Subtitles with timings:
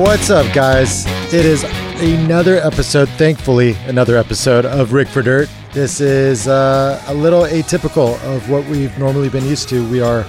[0.00, 1.04] What's up, guys?
[1.30, 5.50] It is another episode, thankfully, another episode of Rigged for Dirt.
[5.74, 9.86] This is uh, a little atypical of what we've normally been used to.
[9.90, 10.24] We are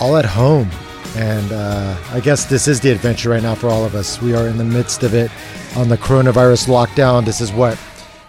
[0.00, 0.68] all at home,
[1.14, 4.20] and uh, I guess this is the adventure right now for all of us.
[4.20, 5.30] We are in the midst of it
[5.76, 7.24] on the coronavirus lockdown.
[7.24, 7.78] This is what?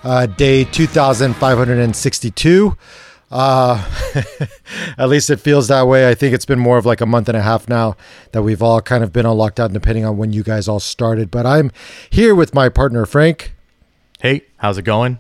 [0.04, 2.77] Uh, day 2562.
[3.32, 3.88] Uh,
[4.98, 6.09] at least it feels that way.
[6.09, 7.95] I think it's been more of like a month and a half now
[8.31, 11.30] that we've all kind of been on lockdown, depending on when you guys all started.
[11.30, 11.71] But I'm
[12.09, 13.54] here with my partner, Frank.
[14.20, 15.20] Hey, how's it going?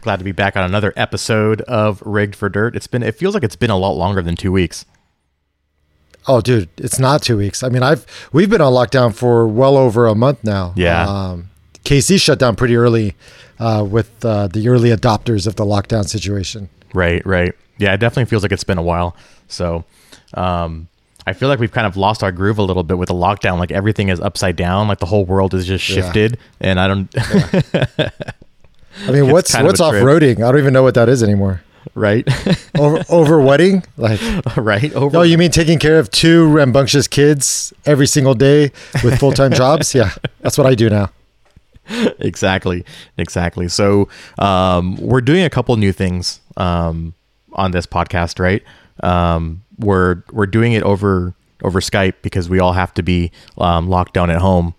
[0.00, 2.76] Glad to be back on another episode of Rigged for Dirt.
[2.76, 4.86] It's been, it feels like it's been a lot longer than two weeks.
[6.28, 7.62] Oh, dude, it's not two weeks.
[7.62, 10.74] I mean, I've we've been on lockdown for well over a month now.
[10.76, 11.08] Yeah.
[11.08, 11.50] Um,
[11.84, 13.16] KC shut down pretty early
[13.58, 16.68] uh, with uh, the early adopters of the lockdown situation.
[16.94, 17.54] Right, right.
[17.78, 19.16] Yeah, it definitely feels like it's been a while.
[19.48, 19.84] So,
[20.34, 20.88] um,
[21.26, 23.58] I feel like we've kind of lost our groove a little bit with the lockdown.
[23.58, 24.88] Like everything is upside down.
[24.88, 25.96] Like the whole world is just Yeah.
[25.96, 27.08] shifted, and I don't.
[29.06, 30.38] I mean, what's what's off roading?
[30.38, 31.62] I don't even know what that is anymore.
[31.94, 32.26] right,
[32.78, 33.84] Over over wedding?
[33.96, 34.20] Like,
[34.56, 34.92] right.
[34.94, 35.12] Over.
[35.18, 38.72] no, you mean taking care of two rambunctious kids every single day
[39.04, 39.94] with full time jobs?
[39.94, 41.10] Yeah, that's what I do now.
[42.18, 42.84] exactly
[43.16, 44.08] exactly so
[44.38, 47.14] um, we're doing a couple new things um,
[47.52, 48.62] on this podcast right
[49.02, 53.88] um, we're we're doing it over over skype because we all have to be um,
[53.88, 54.74] locked down at home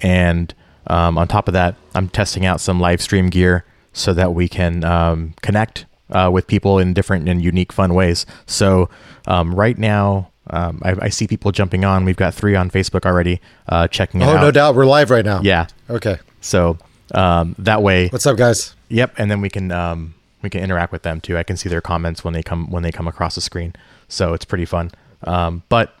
[0.00, 0.54] and
[0.86, 4.48] um, on top of that i'm testing out some live stream gear so that we
[4.48, 8.88] can um, connect uh, with people in different and unique fun ways so
[9.26, 12.04] um, right now um, I, I see people jumping on.
[12.04, 14.40] We've got three on Facebook already, uh, checking Oh, out.
[14.40, 14.74] no doubt.
[14.74, 15.40] We're live right now.
[15.44, 16.18] Yeah, Okay.
[16.40, 16.78] So
[17.14, 18.74] um, that way, What's up, guys?
[18.88, 21.36] yep, and then we can um, we can interact with them too.
[21.36, 23.74] I can see their comments when they come when they come across the screen,
[24.08, 24.90] so it's pretty fun.
[25.24, 25.94] Um, but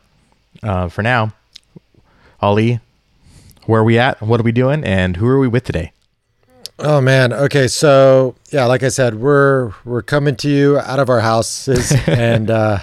[0.62, 1.32] uh, for now,
[2.40, 2.80] Ali,
[3.66, 4.20] where are we at?
[4.22, 4.84] What are we doing?
[4.84, 5.92] And who are we with today?
[6.78, 7.32] Oh man.
[7.32, 7.68] Okay.
[7.68, 12.50] So yeah, like I said, we're we're coming to you out of our houses, and
[12.50, 12.78] uh,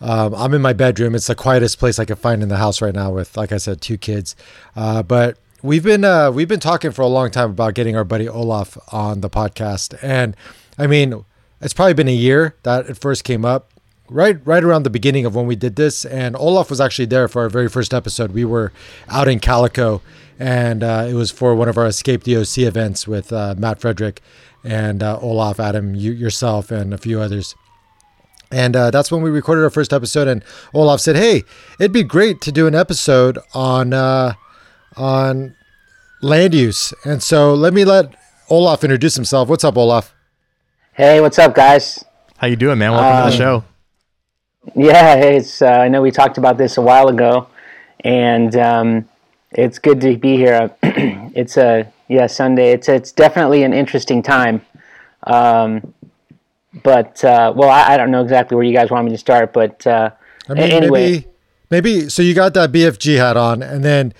[0.00, 1.14] um, I'm in my bedroom.
[1.14, 3.56] It's the quietest place I can find in the house right now, with like I
[3.56, 4.36] said, two kids.
[4.76, 8.04] Uh, but we've been uh, we've been talking for a long time about getting our
[8.04, 10.36] buddy Olaf on the podcast, and
[10.78, 11.24] I mean,
[11.60, 13.68] it's probably been a year that it first came up.
[14.08, 17.28] Right, right around the beginning of when we did this, and Olaf was actually there
[17.28, 18.32] for our very first episode.
[18.32, 18.70] We were
[19.08, 20.02] out in Calico,
[20.38, 23.80] and uh, it was for one of our Escape the OC events with uh, Matt
[23.80, 24.20] Frederick
[24.64, 27.54] and uh, Olaf, Adam, you, yourself, and a few others.
[28.50, 30.28] And uh, that's when we recorded our first episode.
[30.28, 30.44] And
[30.74, 31.44] Olaf said, "Hey,
[31.78, 34.34] it'd be great to do an episode on uh,
[34.96, 35.54] on
[36.20, 38.14] land use." And so let me let
[38.50, 39.48] Olaf introduce himself.
[39.48, 40.14] What's up, Olaf?
[40.94, 42.04] Hey, what's up, guys?
[42.36, 42.92] How you doing, man?
[42.92, 43.64] Welcome to the Um, show.
[44.76, 47.48] Yeah, it's uh, I know we talked about this a while ago,
[48.00, 49.08] and um,
[49.50, 50.70] it's good to be here.
[50.82, 52.72] it's a yeah Sunday.
[52.72, 54.60] It's it's definitely an interesting time.
[55.24, 55.94] Um,
[56.82, 59.52] but uh, well, I, I don't know exactly where you guys want me to start,
[59.52, 60.10] but uh,
[60.48, 61.26] I mean, anyway, maybe,
[61.70, 62.08] maybe.
[62.08, 64.12] So you got that BFG hat on, and then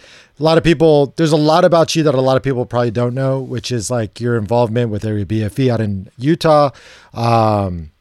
[0.43, 1.15] a lot of people.
[1.17, 3.91] There's a lot about you that a lot of people probably don't know, which is
[3.93, 6.71] like your involvement with Area BFE out in Utah.
[7.15, 7.93] Um,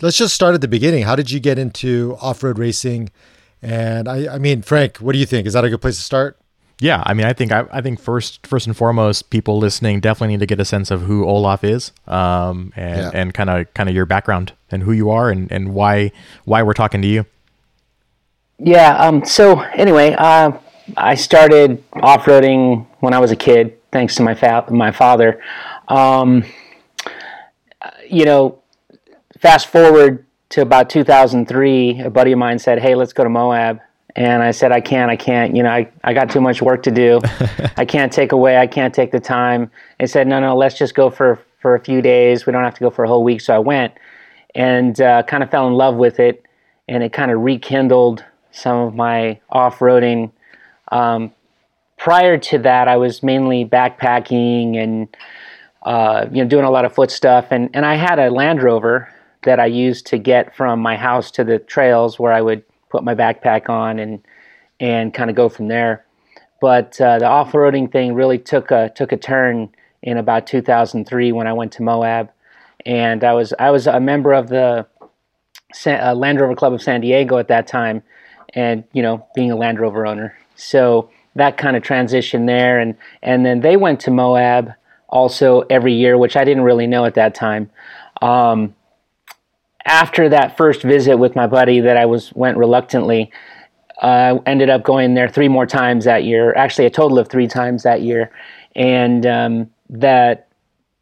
[0.00, 1.02] let's just start at the beginning.
[1.02, 3.10] How did you get into off-road racing?
[3.62, 5.48] And I, I mean, Frank, what do you think?
[5.48, 6.38] Is that a good place to start?
[6.80, 10.34] Yeah, I mean, I think I, I think first first and foremost, people listening definitely
[10.34, 13.10] need to get a sense of who Olaf is, um, and Yeah.
[13.12, 16.12] and kind of kind of your background and who you are and, and why
[16.44, 17.26] why we're talking to you.
[18.60, 18.96] Yeah.
[18.96, 20.52] Um, so anyway, uh,
[20.96, 25.42] I started off roading when I was a kid, thanks to my fa- my father.
[25.88, 26.44] Um,
[28.08, 28.60] you know,
[29.38, 33.80] fast forward to about 2003, a buddy of mine said, "Hey, let's go to Moab."
[34.16, 36.82] And I said, I can't, I can't, you know, I, I got too much work
[36.84, 37.20] to do.
[37.76, 39.70] I can't take away, I can't take the time.
[40.00, 42.44] They said, no, no, let's just go for, for a few days.
[42.44, 43.40] We don't have to go for a whole week.
[43.40, 43.94] So I went
[44.56, 46.44] and uh, kind of fell in love with it.
[46.88, 50.32] And it kind of rekindled some of my off roading.
[50.90, 51.32] Um,
[51.96, 55.16] prior to that, I was mainly backpacking and
[55.82, 57.46] uh, you know doing a lot of foot stuff.
[57.50, 59.12] And and I had a Land Rover
[59.44, 63.04] that I used to get from my house to the trails where I would put
[63.04, 64.20] my backpack on and
[64.80, 66.04] and kind of go from there.
[66.60, 69.70] But uh, the off roading thing really took a took a turn
[70.02, 72.30] in about 2003 when I went to Moab,
[72.84, 74.86] and I was I was a member of the
[75.72, 78.02] Sa- uh, Land Rover Club of San Diego at that time,
[78.54, 82.96] and you know being a Land Rover owner, so that kind of transition there, and
[83.22, 84.72] and then they went to Moab
[85.08, 87.70] also every year, which I didn't really know at that time.
[88.20, 88.74] Um,
[89.84, 93.30] after that first visit with my buddy, that I was went reluctantly.
[94.00, 96.54] uh, ended up going there three more times that year.
[96.54, 98.30] Actually, a total of three times that year,
[98.76, 100.48] and um, that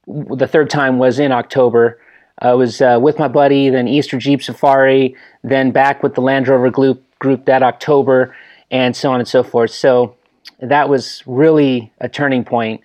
[0.06, 2.00] the third time was in October.
[2.40, 6.48] I was uh, with my buddy, then Easter Jeep Safari, then back with the Land
[6.48, 8.34] Rover group, group that October,
[8.70, 9.70] and so on and so forth.
[9.70, 10.16] So
[10.60, 12.82] that was really a turning point.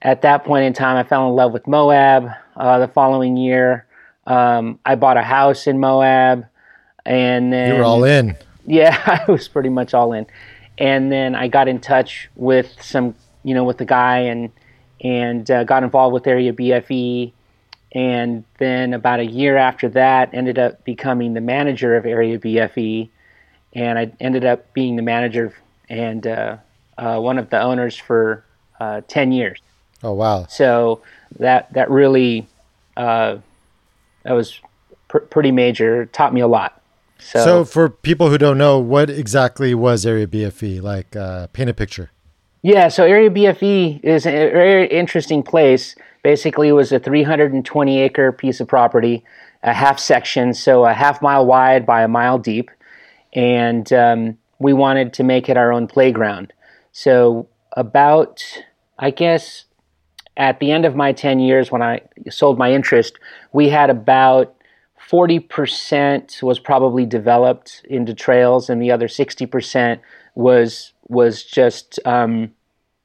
[0.00, 2.28] At that point in time, I fell in love with Moab.
[2.56, 3.86] Uh, the following year,
[4.26, 6.46] um, I bought a house in Moab,
[7.04, 8.36] and then You were all in.
[8.66, 10.26] yeah, I was pretty much all in.
[10.78, 13.14] And then I got in touch with some,
[13.44, 14.50] you know, with the guy and
[15.00, 17.32] and uh, got involved with Area BFE.
[17.94, 23.10] And then about a year after that, ended up becoming the manager of Area BFE.
[23.74, 25.54] And I ended up being the manager
[25.88, 26.56] and uh,
[26.98, 28.44] uh, one of the owners for
[28.80, 29.60] uh, 10 years.
[30.02, 30.46] Oh wow.
[30.48, 31.00] So
[31.38, 32.46] that that really
[32.96, 33.36] uh,
[34.24, 34.60] that was
[35.08, 36.06] pr- pretty major.
[36.06, 36.80] Taught me a lot.
[37.18, 40.82] So, So for people who don't know, what exactly was Area BFE?
[40.82, 42.10] Like, uh, paint a picture.
[42.62, 45.94] yeah, so Area BFE is a very interesting place.
[46.24, 49.22] Basically, it was a 320 acre piece of property,
[49.62, 52.70] a half section, so a half mile wide by a mile deep,
[53.32, 56.52] and um, we wanted to make it our own playground.
[56.92, 58.42] So about,
[58.98, 59.64] I guess,
[60.36, 63.18] at the end of my 10 years when I sold my interest,
[63.52, 64.54] we had about
[65.10, 70.00] 40% was probably developed into trails and the other 60%
[70.34, 72.50] was was just um,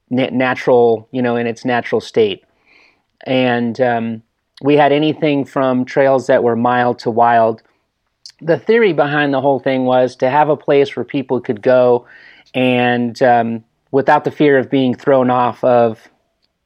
[0.09, 2.45] na- natural, you know, in its natural state.
[3.25, 4.23] And um,
[4.61, 7.61] we had anything from trails that were mild to wild.
[8.41, 12.05] The theory behind the whole thing was to have a place where people could go
[12.53, 16.09] and um, without the fear of being thrown off of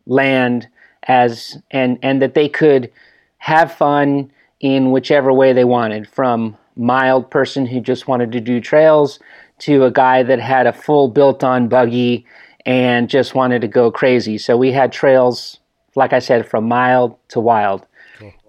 [0.05, 0.67] land
[1.03, 2.91] as and and that they could
[3.37, 8.59] have fun in whichever way they wanted from mild person who just wanted to do
[8.59, 9.19] trails
[9.59, 12.25] to a guy that had a full built on buggy
[12.65, 14.37] and just wanted to go crazy.
[14.37, 15.59] So we had trails
[15.95, 17.85] like i said from mild to wild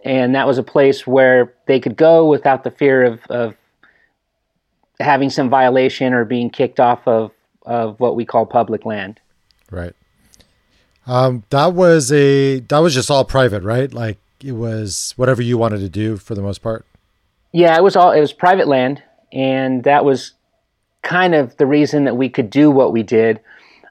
[0.04, 3.56] and that was a place where they could go without the fear of, of
[5.00, 7.31] having some violation or being kicked off of,
[7.66, 9.20] of what we call public land
[9.72, 9.94] Right.
[11.06, 13.93] Um, that was a that was just all private, right?
[13.93, 16.84] Like it was whatever you wanted to do for the most part.
[17.50, 19.02] Yeah, it was all it was private land,
[19.32, 20.32] and that was
[21.02, 23.40] kind of the reason that we could do what we did.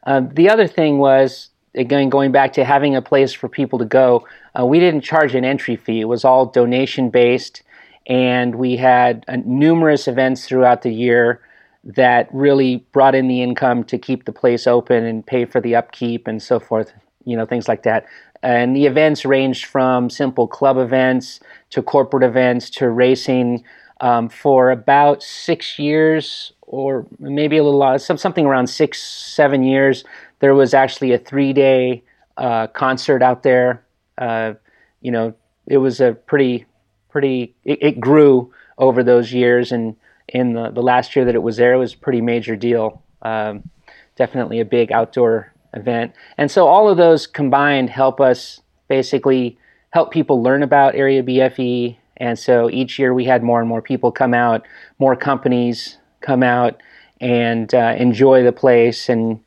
[0.04, 3.86] Uh, the other thing was again going back to having a place for people to
[3.86, 4.26] go.
[4.58, 7.64] Uh, we didn't charge an entry fee; it was all donation based,
[8.08, 11.42] and we had uh, numerous events throughout the year
[11.84, 15.76] that really brought in the income to keep the place open and pay for the
[15.76, 16.94] upkeep and so forth.
[17.26, 18.06] You know, things like that.
[18.44, 21.40] And the events ranged from simple club events
[21.70, 23.64] to corporate events to racing.
[24.04, 29.62] Um, for about six years, or maybe a little, uh, some, something around six, seven
[29.62, 30.04] years,
[30.40, 32.02] there was actually a three-day
[32.38, 33.84] uh, concert out there.
[34.22, 34.54] Uh,
[35.02, 35.34] you know,
[35.68, 36.66] it was a pretty,
[37.10, 37.56] pretty.
[37.66, 39.96] It, it grew over those years, and
[40.30, 43.02] in the, the last year that it was there, it was a pretty major deal.
[43.24, 43.70] Um,
[44.16, 46.14] definitely a big outdoor event.
[46.38, 49.58] And so all of those combined help us basically
[49.92, 51.98] help people learn about Area BFE.
[52.18, 54.66] And so each year we had more and more people come out,
[55.00, 56.82] more companies come out
[57.20, 59.10] and uh, enjoy the place.
[59.10, 59.40] And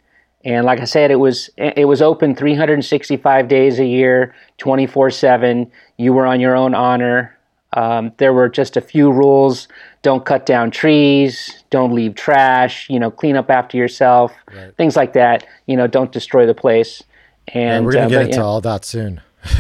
[0.45, 5.71] and like I said, it was it was open 365 days a year, 24 seven.
[5.97, 7.37] You were on your own honor.
[7.73, 9.67] Um, there were just a few rules:
[10.03, 14.75] don't cut down trees, don't leave trash, you know, clean up after yourself, Right.
[14.77, 15.47] things like that.
[15.67, 17.03] You know, don't destroy the place.
[17.49, 19.21] And And we're gonna uh, get but, into yeah, all that soon.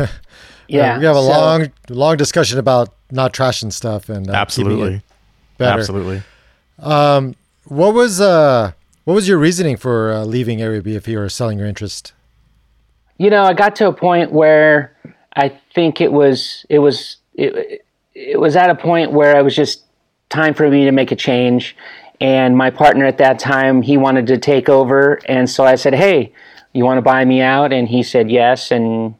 [0.68, 4.32] yeah, Uh, we have a so- long long discussion about not trashing stuff and uh,
[4.32, 4.94] Absolutely.
[4.96, 5.02] it
[5.58, 5.80] better.
[5.80, 6.22] Absolutely.
[7.66, 8.72] What was uh
[9.04, 12.12] what was your reasoning for uh, leaving Area BFE or selling your interest?
[13.18, 14.96] you know, I got to a point where
[15.36, 17.84] I think it was it was it,
[18.14, 19.84] it was at a point where it was just
[20.30, 21.76] time for me to make a change.
[22.20, 25.94] And my partner at that time, he wanted to take over, and so I said,
[25.94, 26.32] "Hey,
[26.72, 29.16] you want to buy me out?" And he said yes, and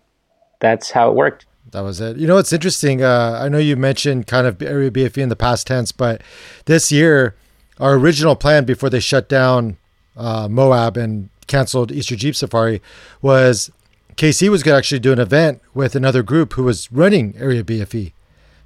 [0.61, 1.45] that's how it worked.
[1.73, 2.17] That was it.
[2.17, 3.03] You know, it's interesting.
[3.03, 6.23] Uh, I know you mentioned kind of Area BFE in the past tense, but
[6.67, 7.35] this year,
[7.81, 9.77] our original plan before they shut down
[10.17, 12.81] uh, Moab and canceled Easter Jeep Safari
[13.21, 13.71] was
[14.17, 17.65] KC was going to actually do an event with another group who was running Area
[17.65, 18.13] BFE.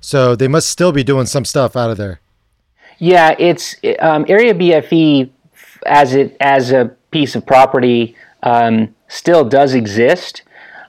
[0.00, 2.20] So they must still be doing some stuff out of there.
[2.98, 5.30] Yeah, it's um, Area BFE
[5.86, 10.42] as it as a piece of property um, still does exist.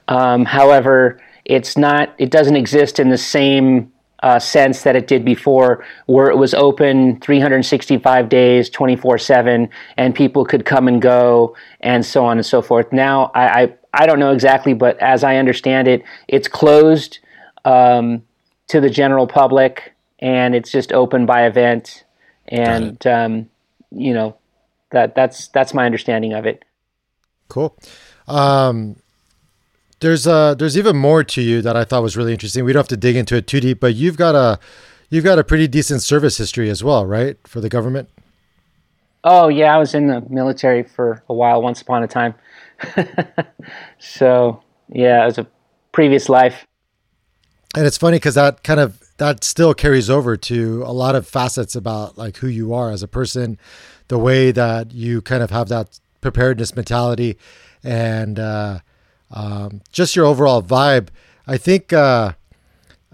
[0.07, 2.13] Um, however, it's not.
[2.17, 3.91] It doesn't exist in the same
[4.23, 10.15] uh, sense that it did before, where it was open 365 days, 24 7, and
[10.15, 12.91] people could come and go, and so on and so forth.
[12.91, 17.19] Now, I, I, I don't know exactly, but as I understand it, it's closed
[17.65, 18.23] um,
[18.67, 22.03] to the general public and it's just open by event.
[22.47, 23.49] And, um,
[23.91, 24.37] you know,
[24.91, 26.65] that that's that's my understanding of it.
[27.47, 27.77] Cool.
[28.27, 28.95] Um,
[29.99, 32.65] there's uh there's even more to you that I thought was really interesting.
[32.65, 34.59] We don't have to dig into it too deep, but you've got a
[35.09, 38.09] you've got a pretty decent service history as well, right, for the government?
[39.23, 42.33] Oh yeah, I was in the military for a while once upon a time.
[43.99, 45.47] so yeah, it was a
[45.91, 46.65] previous life.
[47.75, 51.27] And it's funny because that kind of that still carries over to a lot of
[51.27, 53.59] facets about like who you are as a person,
[54.07, 57.37] the way that you kind of have that preparedness mentality,
[57.83, 58.79] and uh,
[59.31, 61.09] um, just your overall vibe.
[61.47, 62.33] I think uh,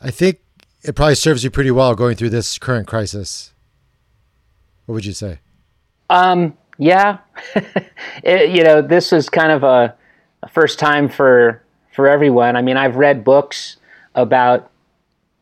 [0.02, 0.40] I think
[0.84, 3.54] it probably serves you pretty well going through this current crisis.
[4.86, 5.40] What would you say?
[6.10, 7.18] Um, yeah,
[8.24, 9.96] it, you know, this is kind of a,
[10.44, 12.56] a, first time for for everyone.
[12.56, 13.78] I mean, I've read books
[14.14, 14.70] about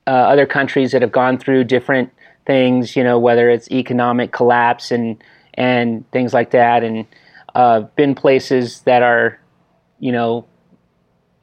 [0.08, 2.12] uh, other countries that have gone through different
[2.46, 2.96] things.
[2.96, 5.22] You know, whether it's economic collapse and
[5.56, 7.06] and things like that, and
[7.53, 9.39] uh, been places that are,
[10.00, 10.46] you know,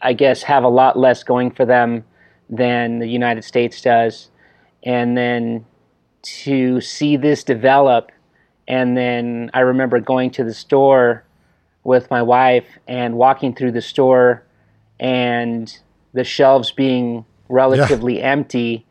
[0.03, 2.05] I guess have a lot less going for them
[2.49, 4.29] than the United States does,
[4.83, 5.65] and then
[6.23, 8.11] to see this develop,
[8.67, 11.25] and then I remember going to the store
[11.85, 14.45] with my wife and walking through the store
[14.99, 15.79] and
[16.13, 18.33] the shelves being relatively yeah.
[18.33, 18.87] empty,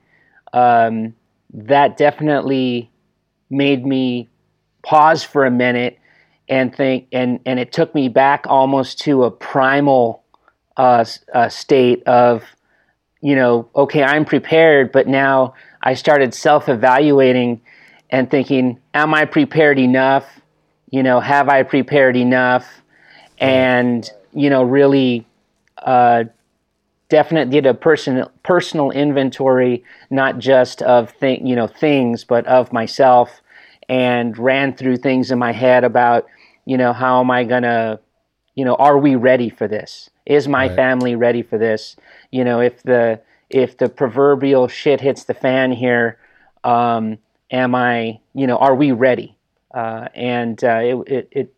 [0.54, 1.16] um,
[1.54, 2.90] that definitely
[3.50, 4.28] made me
[4.84, 6.00] pause for a minute
[6.48, 10.19] and think, and, and it took me back almost to a primal
[10.80, 12.46] uh, uh, state of,
[13.20, 17.60] you know, okay, I'm prepared, but now I started self evaluating
[18.10, 20.40] and thinking, am I prepared enough?
[20.90, 22.66] You know, have I prepared enough?
[23.40, 25.28] And, you know, really
[25.78, 26.24] uh,
[27.10, 32.72] definite did a personal personal inventory, not just of thing, you know, things, but of
[32.72, 33.42] myself,
[33.90, 36.26] and ran through things in my head about,
[36.64, 38.00] you know, how am I gonna,
[38.56, 40.10] you know, are we ready for this?
[40.30, 40.76] Is my right.
[40.76, 41.96] family ready for this?
[42.32, 43.20] You know, if the
[43.50, 46.20] if the proverbial shit hits the fan here,
[46.64, 47.18] um,
[47.52, 49.36] am I, you know, are we ready?
[49.74, 51.54] Uh, and uh, it, it, it,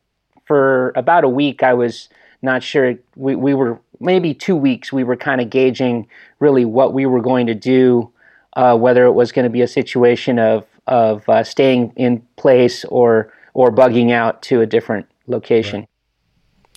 [0.46, 2.08] for about a week, I was
[2.42, 2.96] not sure.
[3.18, 4.94] We, we were maybe two weeks.
[4.94, 6.08] We were kind of gauging
[6.40, 8.10] really what we were going to do,
[8.56, 12.86] uh, whether it was going to be a situation of of uh, staying in place
[12.86, 15.82] or or bugging out to a different location.
[15.82, 15.90] Right.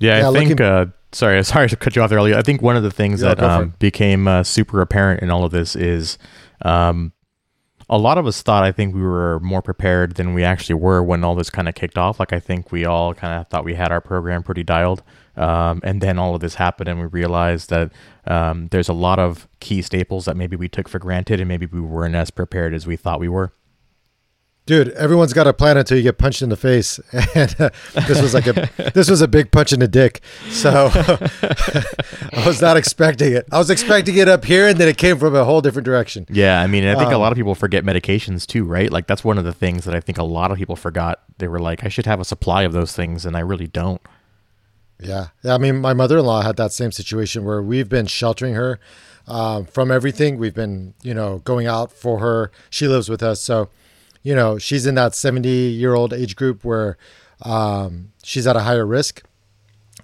[0.01, 0.51] Yeah, yeah, I think.
[0.51, 2.21] Looking- uh, sorry, sorry to cut you off there.
[2.21, 5.45] I think one of the things yeah, that um, became uh, super apparent in all
[5.45, 6.19] of this is
[6.63, 7.13] um,
[7.89, 11.03] a lot of us thought I think we were more prepared than we actually were
[11.03, 12.19] when all this kind of kicked off.
[12.19, 15.03] Like I think we all kind of thought we had our program pretty dialed,
[15.37, 17.93] um, and then all of this happened, and we realized that
[18.27, 21.67] um, there's a lot of key staples that maybe we took for granted, and maybe
[21.67, 23.53] we weren't as prepared as we thought we were.
[24.67, 26.99] Dude, everyone's got a plan until you get punched in the face,
[27.35, 27.69] and uh,
[28.07, 30.23] this was like a this was a big punch in the dick.
[30.49, 33.47] So I was not expecting it.
[33.53, 36.25] I was expecting it up here, and then it came from a whole different direction.
[36.31, 38.91] Yeah, I mean, I think um, a lot of people forget medications too, right?
[38.91, 41.23] Like that's one of the things that I think a lot of people forgot.
[41.37, 44.01] They were like, "I should have a supply of those things," and I really don't.
[44.99, 45.55] Yeah, yeah.
[45.55, 48.81] I mean, my mother-in-law had that same situation where we've been sheltering her
[49.27, 50.39] um, from everything.
[50.39, 52.51] We've been, you know, going out for her.
[52.71, 53.69] She lives with us, so
[54.25, 56.97] you know, she's in that 70 year old age group where
[57.43, 59.23] um, she's at a higher risk.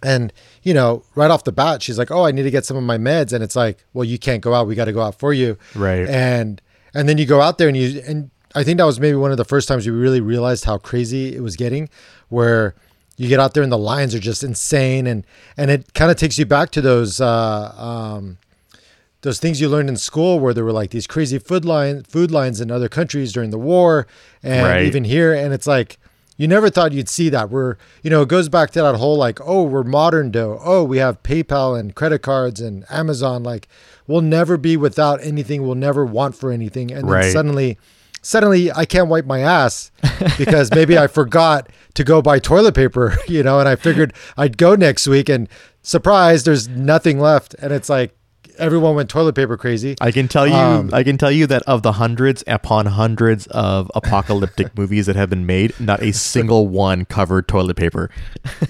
[0.03, 2.77] And, you know, right off the bat, she's like, oh, I need to get some
[2.77, 3.33] of my meds.
[3.33, 4.67] And it's like, well, you can't go out.
[4.67, 5.59] We got to go out for you.
[5.75, 6.09] Right.
[6.09, 6.62] And,
[6.95, 9.31] and then you go out there and you, and I think that was maybe one
[9.31, 11.89] of the first times we really realized how crazy it was getting,
[12.29, 12.75] where
[13.17, 15.07] you get out there and the lines are just insane.
[15.07, 18.39] And, and it kind of takes you back to those, uh, um,
[19.23, 22.31] those things you learned in school where there were like these crazy food line food
[22.31, 24.07] lines in other countries during the war
[24.43, 24.83] and right.
[24.85, 25.99] even here and it's like
[26.37, 29.17] you never thought you'd see that we're you know it goes back to that whole
[29.17, 33.69] like oh we're modern dough oh we have paypal and credit cards and amazon like
[34.07, 37.25] we'll never be without anything we'll never want for anything and right.
[37.25, 37.79] then suddenly
[38.23, 39.91] suddenly i can't wipe my ass
[40.39, 44.57] because maybe i forgot to go buy toilet paper you know and i figured i'd
[44.57, 45.47] go next week and
[45.83, 48.15] surprise there's nothing left and it's like
[48.61, 49.97] everyone went toilet paper crazy.
[50.00, 53.47] I can tell you, um, I can tell you that of the hundreds upon hundreds
[53.49, 58.11] of apocalyptic movies that have been made, not a single one covered toilet paper.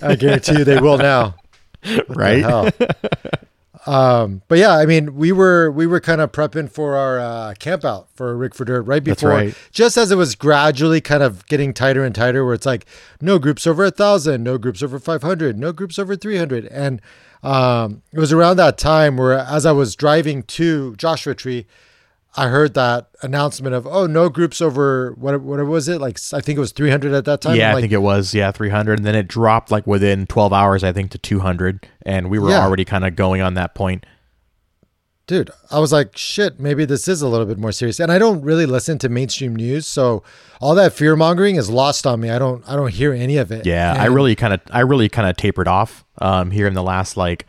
[0.03, 1.35] I guarantee you they will now.
[2.09, 2.73] right?
[3.87, 7.55] Um, but yeah, I mean, we were we were kind of prepping for our uh,
[7.59, 9.55] camp out for Rigged for Dirt right before, right.
[9.73, 12.85] just as it was gradually kind of getting tighter and tighter, where it's like
[13.23, 16.67] no groups over a thousand, no groups over five hundred, no groups over three hundred,
[16.67, 17.01] and
[17.43, 21.67] um, it was around that time where as I was driving to Joshua Tree,
[22.37, 26.41] I heard that announcement of oh no groups over what what was it like I
[26.41, 27.57] think it was 300 at that time.
[27.57, 30.53] yeah, I'm I think it was yeah 300, and then it dropped like within 12
[30.53, 32.65] hours, I think, to 200, and we were Yeah.
[32.65, 34.07] already kind of going on that point.
[35.27, 38.01] dude, I was like shit, maybe this is a little bit more serious.
[38.01, 40.23] And I don't really listen to mainstream news, so
[40.61, 42.31] all that fear mongering is lost on me.
[42.31, 43.65] I don't I don't hear any of it.
[43.67, 46.83] Yeah, I really kind of I really kind of tapered off um, here in the
[46.83, 47.47] last like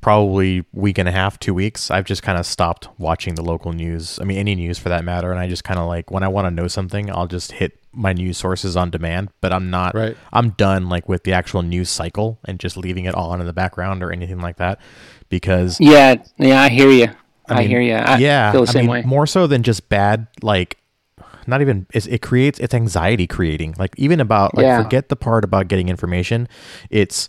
[0.00, 1.90] probably week and a half, two weeks.
[1.90, 4.18] I've just kind of stopped watching the local news.
[4.20, 5.30] I mean, any news for that matter.
[5.30, 7.78] And I just kind of like when I want to know something, I'll just hit
[7.92, 9.30] my news sources on demand.
[9.40, 9.94] But I'm not.
[9.94, 10.16] Right.
[10.32, 13.52] I'm done like with the actual news cycle and just leaving it on in the
[13.52, 14.80] background or anything like that
[15.28, 17.08] because Yeah, yeah, I hear you.
[17.48, 17.94] I, mean, hear you.
[17.94, 19.02] I yeah, feel the I same mean, way.
[19.02, 20.76] More so than just bad, like
[21.46, 23.74] not even it's, it creates it's anxiety creating.
[23.78, 24.82] Like even about like Yeah.
[24.82, 26.46] forget the part about getting information.
[26.90, 27.28] It's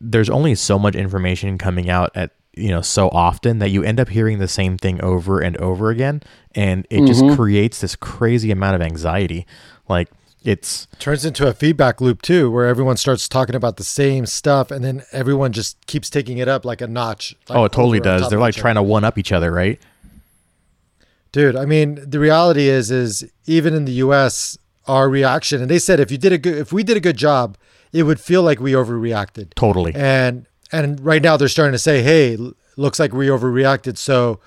[0.00, 4.00] there's only so much information coming out at you know so often that you end
[4.00, 6.22] up hearing the same thing over and over again,
[6.54, 7.06] and it Mm-hmm.
[7.06, 9.46] just creates this crazy amount of anxiety.
[9.88, 10.08] Like
[10.42, 14.70] it's turns into a feedback loop too, where everyone starts talking about the same stuff,
[14.70, 17.36] and then everyone just keeps taking it up like a notch.
[17.48, 18.28] like, oh, it totally does.
[18.30, 18.62] They're like each other.
[18.62, 19.78] trying to one up each other, right?
[21.32, 25.78] Dude, I mean, the reality is, is even in the U.S., our reaction, and they
[25.78, 27.56] said if you did a good, if we did a good job,
[27.92, 29.54] it would feel like we overreacted.
[29.54, 29.92] Totally.
[29.94, 32.36] And and right now they're starting to say, hey,
[32.76, 34.40] looks like we overreacted, so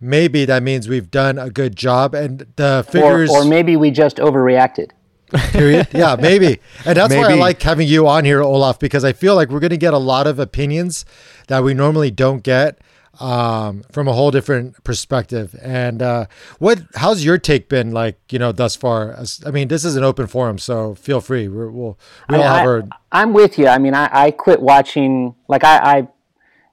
[0.00, 2.14] maybe that means we've done a good job.
[2.14, 4.90] And the Or, figures, or maybe we just overreacted.
[5.52, 6.58] period, yeah, maybe.
[6.84, 9.60] And that's why I like having you on here, Olaf, because I feel like we're
[9.60, 11.04] going to get a lot of opinions
[11.46, 12.80] that we normally don't get
[13.18, 15.54] um, from a whole different perspective.
[15.60, 16.26] And uh,
[16.58, 16.82] what?
[16.94, 18.18] How's your take been like?
[18.30, 19.12] You know, thus far.
[19.12, 21.48] As, I mean, this is an open forum, so feel free.
[21.48, 23.66] We're, we'll we all I, have our am with you.
[23.66, 25.34] I mean, I, I quit watching.
[25.48, 26.08] Like I, I,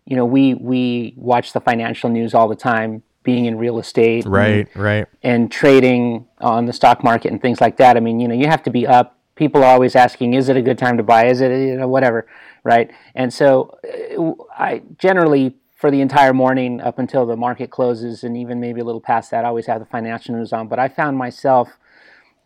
[0.06, 3.04] you know, we we watch the financial news all the time.
[3.24, 5.06] Being in real estate, and- Right, right.
[5.22, 7.98] and trading on the stock market and things like that.
[7.98, 9.18] I mean, you know, you have to be up.
[9.36, 11.26] People are always asking, "Is it a good time to buy?
[11.26, 12.26] Is it you know whatever?"
[12.64, 12.90] Right?
[13.16, 13.78] And so,
[14.18, 18.82] uh, I generally for the entire morning up until the market closes, and even maybe
[18.82, 20.68] a little past that, I always have the financial news on.
[20.68, 21.70] But I found myself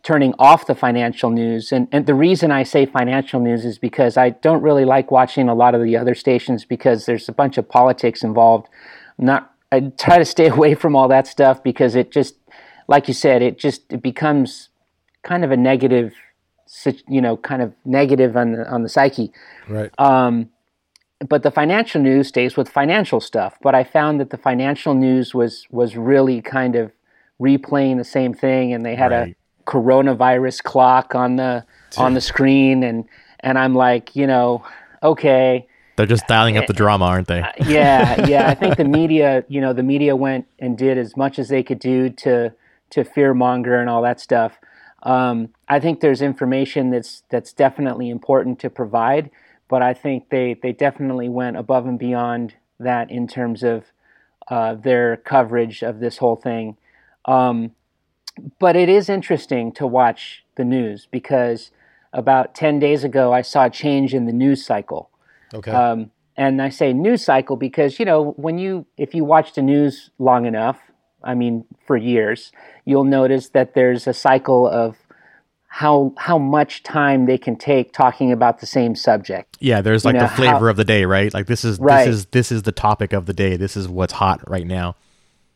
[0.02, 1.72] turning off the financial news.
[1.72, 5.48] And, and the reason I say financial news is because I don't really like watching
[5.48, 8.68] a lot of the other stations because there's a bunch of politics involved.
[9.16, 12.34] Not I try to stay away from all that stuff because it just,
[12.86, 14.68] like you said, it just it becomes
[15.22, 16.12] kind of a negative,
[17.08, 19.32] you know, kind of negative on the on the psyche
[19.68, 19.90] right.
[19.98, 20.50] Um,
[21.28, 23.56] but the financial news stays with financial stuff.
[23.62, 26.92] But I found that the financial news was was really kind of
[27.40, 29.36] replaying the same thing, and they had Right.
[29.36, 31.64] a coronavirus clock on the
[31.96, 33.04] on the screen, and
[33.40, 34.64] and I'm like, you know,
[35.02, 37.42] okay, They're just dialing up the drama, aren't they?
[37.66, 38.48] yeah, yeah.
[38.48, 41.62] I think the media, you know, the media went and did as much as they
[41.62, 42.52] could do to
[42.90, 44.58] to fear monger and all that stuff.
[45.04, 49.30] Um, I think there's information that's that's definitely important to provide,
[49.72, 53.86] but I think they they definitely went above and beyond that in terms of
[54.48, 56.76] uh, their coverage of this whole thing.
[57.24, 57.70] Um,
[58.58, 61.70] but it is interesting to watch the news because
[62.12, 65.08] about 10 days ago I saw a change in the news cycle.
[65.54, 65.70] Okay.
[65.70, 69.62] Um, and I say news cycle because you know when you if you watch the
[69.62, 70.80] news long enough,
[71.24, 72.52] I mean for years,
[72.84, 74.98] you'll notice that there's a cycle of
[75.74, 79.56] how how much time they can take talking about the same subject.
[79.58, 81.32] Yeah, there's like know, the flavor how- of the day, right?
[81.32, 82.04] Like this is Right.
[82.04, 83.56] this is this is the topic of the day.
[83.56, 84.96] This is what's hot right now.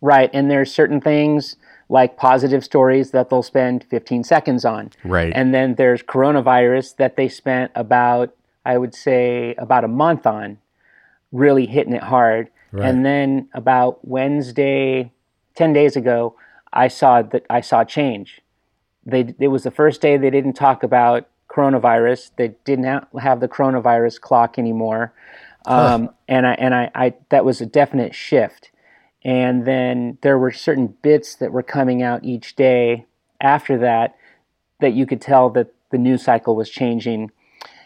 [0.01, 1.57] Right, and there's certain things
[1.91, 4.91] like positive stories that they'll spend 15 seconds on.
[5.05, 5.33] Right.
[5.35, 10.57] And then there's coronavirus that they spent about, I would say, about a month on,
[11.31, 12.49] really hitting it hard.
[12.73, 12.89] Right.
[12.89, 15.13] And then about Wednesday,
[15.57, 16.35] 10 days ago,
[16.73, 18.41] I saw that I saw change.
[19.07, 22.33] They, it was the first day they didn't talk about coronavirus.
[22.37, 25.15] They didn't ha- have the coronavirus clock anymore.
[25.65, 28.71] Um, And I and I, I that was a definite shift.
[29.25, 33.07] And then there were certain bits that were coming out each day
[33.41, 34.17] after that
[34.81, 37.31] that you could tell that the news cycle was changing.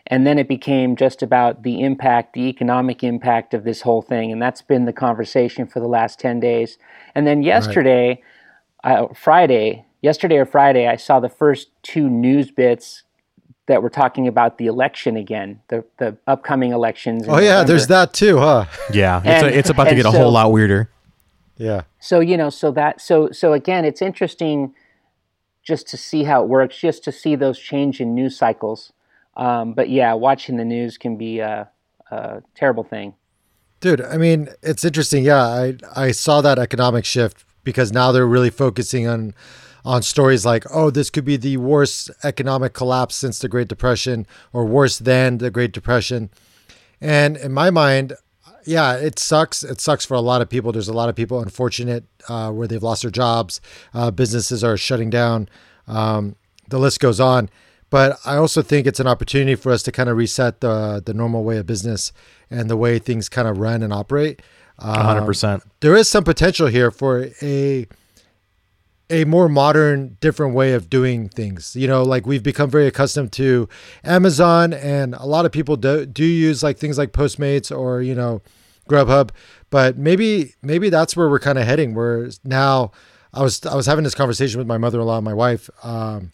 [0.06, 4.32] And then it became just about the impact, the economic impact of this whole thing.
[4.32, 6.78] And that's been the conversation for the last 10 days.
[7.14, 8.22] And then yesterday,
[8.82, 13.02] uh, Friday, yesterday or Friday, I saw the first two news bits
[13.66, 17.24] that we're talking about the election again, the the upcoming elections.
[17.28, 18.64] Oh yeah, there's that too, huh?
[18.92, 20.90] Yeah, it's, a, it's about to get a so- whole lot weirder.
[21.56, 21.82] Yeah.
[21.98, 24.74] So you know, so that so so again, it's interesting
[25.62, 28.92] just to see how it works, just to see those change in news cycles.
[29.36, 31.68] Um, but yeah, watching the news can be a,
[32.10, 33.14] a terrible thing.
[33.80, 35.22] Dude, I mean, it's interesting.
[35.22, 39.34] Yeah, I I saw that economic shift because now they're really focusing on
[39.84, 44.26] on stories like, oh, this could be the worst economic collapse since the Great Depression
[44.52, 46.30] or worse than the Great Depression.
[47.00, 48.14] And in my mind,
[48.66, 49.62] yeah, it sucks.
[49.64, 50.72] It sucks for a lot of people.
[50.72, 53.60] There's a lot of people unfortunate uh, where they've lost their jobs.
[53.94, 55.48] Uh, businesses are shutting down.
[55.88, 56.36] Um,
[56.68, 57.48] the list goes on.
[57.88, 61.12] But I also think it's an opportunity for us to kind of reset the the
[61.12, 62.12] normal way of business
[62.48, 64.42] and the way things kind of run and operate.
[64.80, 65.64] Hundred percent.
[65.80, 67.86] There is some potential here for a
[69.10, 71.74] a more modern, different way of doing things.
[71.76, 73.68] You know, like we've become very accustomed to
[74.04, 78.14] Amazon, and a lot of people do, do use like things like Postmates or you
[78.14, 78.40] know
[78.88, 79.30] Grubhub.
[79.70, 81.94] But maybe maybe that's where we're kind of heading.
[81.94, 82.92] Where now,
[83.34, 85.68] I was I was having this conversation with my mother-in-law and my wife.
[85.82, 86.32] Um,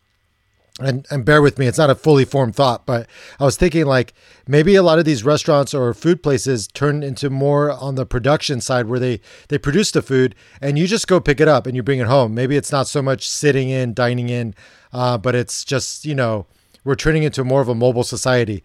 [0.80, 3.06] and and bear with me, it's not a fully formed thought, but
[3.40, 4.12] I was thinking like
[4.46, 8.60] maybe a lot of these restaurants or food places turn into more on the production
[8.60, 11.74] side where they they produce the food and you just go pick it up and
[11.74, 12.34] you bring it home.
[12.34, 14.54] Maybe it's not so much sitting in, dining in,
[14.92, 16.46] uh, but it's just you know
[16.84, 18.62] we're turning into more of a mobile society.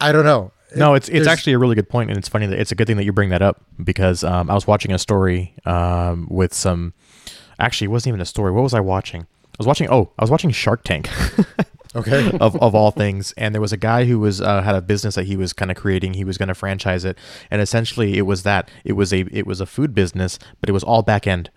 [0.00, 0.52] I don't know.
[0.76, 2.74] No, it's it's There's- actually a really good point, and it's funny that it's a
[2.74, 6.28] good thing that you bring that up because um, I was watching a story um,
[6.30, 6.92] with some.
[7.58, 8.52] Actually, it wasn't even a story.
[8.52, 9.26] What was I watching?
[9.58, 9.88] I was watching.
[9.90, 11.08] Oh, I was watching Shark Tank.
[11.96, 12.30] okay.
[12.40, 13.32] of, of all things.
[13.32, 15.70] And there was a guy who was uh, had a business that he was kind
[15.70, 16.14] of creating.
[16.14, 17.18] He was going to franchise it,
[17.50, 20.72] and essentially it was that it was a it was a food business, but it
[20.72, 21.50] was all back end.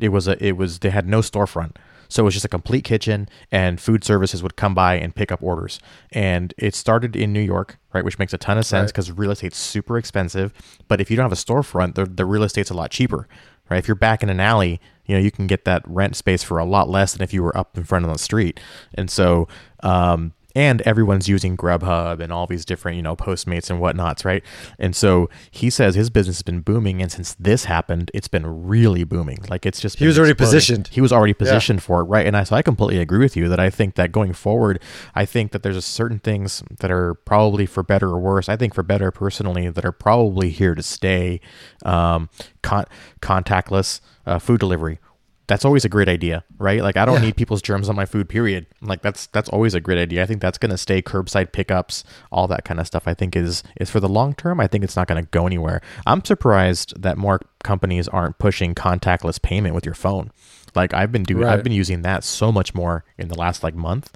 [0.00, 1.76] It was a it was they had no storefront.
[2.08, 5.32] So it was just a complete kitchen, and food services would come by and pick
[5.32, 5.80] up orders.
[6.12, 8.92] And it started in New York, right, which makes a ton of sense Right.
[8.94, 10.52] because real estate's super expensive.
[10.86, 13.26] But if you don't have a storefront, the, the real estate's a lot cheaper,
[13.70, 13.78] right?
[13.78, 16.58] If you're back in an alley, you know you can get that rent space for
[16.58, 18.60] a lot less than if you were up in front of the street.
[18.94, 19.48] And so,
[19.82, 24.42] um, and everyone's using Grubhub and all these different, you know, Postmates and whatnots, right?
[24.78, 28.66] And so he says his business has been booming, and since this happened, it's been
[28.66, 29.38] really booming.
[29.48, 30.52] Like it's just He was already exploding.
[30.56, 30.88] positioned.
[30.88, 32.26] He was already positioned for it, right?
[32.26, 34.80] And I so I completely agree with you that I think that going forward,
[35.14, 38.48] I think that there's a certain things that are probably for better or worse.
[38.48, 41.40] I think for better personally that are probably here to stay.
[41.84, 42.28] Um,
[42.62, 42.86] con-
[43.20, 44.98] contactless uh, food delivery.
[45.46, 46.80] That's always a great idea, right?
[46.82, 47.26] Like I don't Yeah.
[47.26, 48.28] need people's germs on my food.
[48.30, 48.66] Period.
[48.80, 50.22] Like that's that's always a great idea.
[50.22, 51.02] I think that's going to stay.
[51.02, 52.02] Curbside pickups,
[52.32, 53.02] all that kind of stuff.
[53.06, 54.58] I think is is for the long term.
[54.58, 55.82] I think it's not going to go anywhere.
[56.06, 60.30] I'm surprised that more companies aren't pushing contactless payment with your phone.
[60.74, 61.52] Like I've been doing, Right.
[61.52, 64.10] I've been using that so much more in the last like month,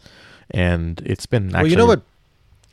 [0.51, 2.03] and it's been actually Well, you know what,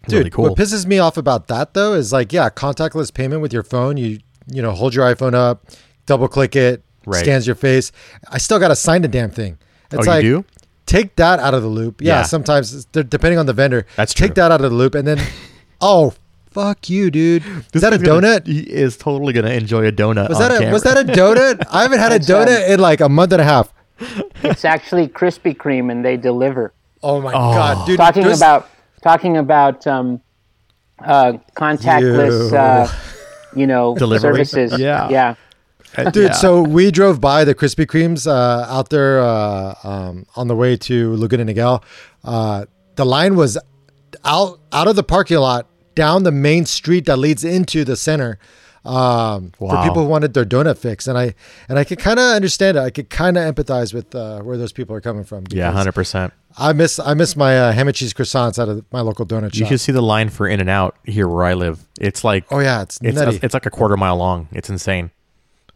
[0.08, 0.18] dude?
[0.20, 0.46] really cool.
[0.46, 3.98] What pisses me off about that though is like, yeah, contactless payment with your phone.
[3.98, 5.66] You you know, hold your iPhone up,
[6.06, 7.20] double click it, Right.
[7.24, 7.92] scans your face.
[8.30, 9.58] I still got to sign the damn thing.
[9.94, 10.46] oh, It's you do?
[10.86, 12.02] take that out of the loop.
[12.02, 12.24] Yeah, Yeah.
[12.24, 14.28] sometimes depending on the vendor, That's true.
[14.28, 15.20] take that out of the loop, and then
[15.82, 16.14] oh
[16.52, 17.44] fuck you, dude.
[17.74, 18.48] Is that a He's gonna- donut?
[18.48, 20.30] He is totally gonna enjoy a donut.
[20.30, 20.74] Was on that a camera.
[20.74, 21.64] was that a donut?
[21.72, 23.74] I haven't had a um, donut in like a month and a half.
[24.44, 26.74] It's actually Krispy Kreme, and they deliver.
[27.04, 27.98] Oh my god, dude!
[27.98, 28.70] talking there's- about
[29.04, 30.22] talking about um,
[31.04, 32.58] uh, contactless, You.
[32.58, 32.88] uh,
[33.56, 34.46] you know, Delivery?
[34.46, 34.80] services.
[34.80, 35.10] Yeah.
[35.10, 35.36] yeah.
[36.12, 36.32] Dude Yeah.
[36.34, 40.76] so we drove by the krispy kremes uh, out there uh, um, on the way
[40.78, 41.84] to laguna niguel
[42.24, 43.58] uh, the line was
[44.24, 48.38] out out of the parking lot down the main street that leads into the center
[48.84, 51.34] um, for people who wanted their donut fix and i
[51.70, 54.58] and i could kind of understand it i could kind of empathize with uh, where
[54.58, 56.34] those people are coming from Yeah, hundred percent.
[56.58, 59.54] i miss i miss my uh, ham and cheese croissants out of my local donut
[59.54, 59.60] shop.
[59.60, 61.84] You can see the line for In and Out here where I live.
[62.00, 64.50] It's like oh yeah it's, it's nutty it's like a quarter mile long.
[64.52, 65.10] It's insane.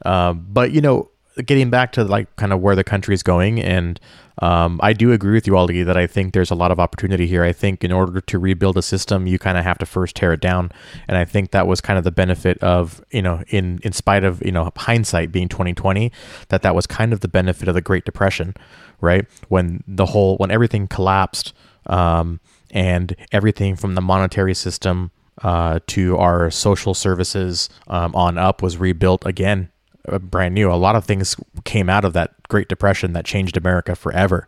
[0.05, 1.09] Um, but you know,
[1.45, 3.99] getting back to like kind of where the country is going, and
[4.41, 7.27] um, I do agree with you, Aldi, that I think there's a lot of opportunity
[7.27, 7.43] here.
[7.43, 10.33] I think in order to rebuild a system, you kind of have to first tear
[10.33, 10.71] it down,
[11.07, 14.23] and I think that was kind of the benefit of you know, in in spite
[14.23, 16.11] of you know hindsight being 2020,
[16.49, 18.55] that that was kind of the benefit of the Great Depression,
[19.01, 19.25] right?
[19.49, 21.53] When the whole when everything collapsed.
[21.85, 22.39] Um,
[22.71, 28.77] and everything from the monetary system uh, to our social services um, on up was
[28.77, 29.69] rebuilt again,
[30.07, 30.71] brand new.
[30.71, 34.47] A lot of things came out of that Great Depression that changed America forever,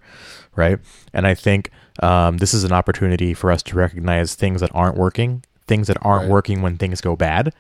[0.56, 0.80] right?
[1.14, 1.70] And I think
[2.02, 5.98] um, this is an opportunity for us to recognize things that aren't working, things that
[6.02, 6.32] aren't Right.
[6.32, 7.54] working when things go bad,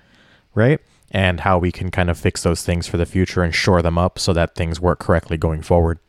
[0.56, 0.80] right?
[1.12, 3.98] And how we can kind of fix those things for the future and shore them
[3.98, 6.00] up so that things work correctly going forward.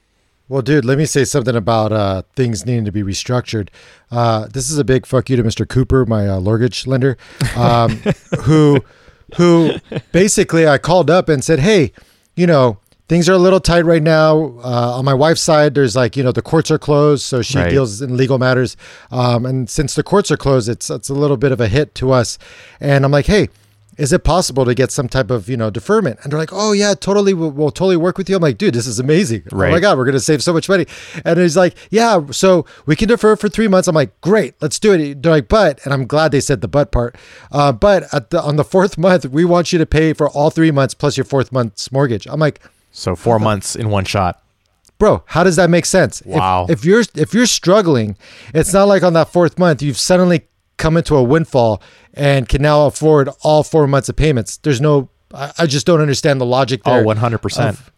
[0.49, 3.69] Well, dude, let me say something about uh, things needing to be restructured.
[4.11, 5.67] Uh, this is a big fuck you to Mr.
[5.67, 7.17] Cooper, my uh, mortgage lender,
[7.57, 7.91] um,
[8.43, 8.81] who,
[9.37, 9.73] who
[10.13, 11.93] basically I called up and said, hey,
[12.37, 14.59] you know, things are a little tight right now.
[14.65, 17.59] Uh, on my wife's side, there's like you know the courts are closed, so she
[17.59, 17.71] Right.
[17.71, 18.77] deals in legal matters.
[19.11, 21.95] Um, and since the courts are closed, it's it's a little bit of a hit
[21.97, 22.39] to us.
[22.81, 23.49] And I'm like, hey.
[23.99, 26.19] Is it possible to get some type of you know deferment?
[26.23, 27.35] And they're like, "Oh yeah, totally.
[27.35, 29.43] We'll, we'll totally work with you." I'm like, "Dude, this is amazing!
[29.53, 29.69] right.
[29.69, 30.87] Oh my god, we're gonna save so much money."
[31.27, 34.79] And he's like, "Yeah, so we can defer for three months." I'm like, "Great, let's
[34.79, 37.17] do it." They're like, "But," and I'm glad they said the "but" part.
[37.51, 40.49] Uh, but at the on the fourth month, we want you to pay for all
[40.49, 42.27] three months plus your fourth month's mortgage.
[42.27, 42.61] I'm like,
[42.93, 44.43] So four months in one shot.
[44.99, 46.67] bro how does that make sense If- Wow.
[46.69, 48.17] if, you're if you're struggling
[48.55, 50.43] it's not like on that fourth month you've suddenly
[50.83, 51.83] come into a windfall
[52.15, 56.01] and can now afford all four months of payments there's no i, I just don't
[56.01, 57.69] understand the logic there Oh, 100%.
[57.69, 57.89] of-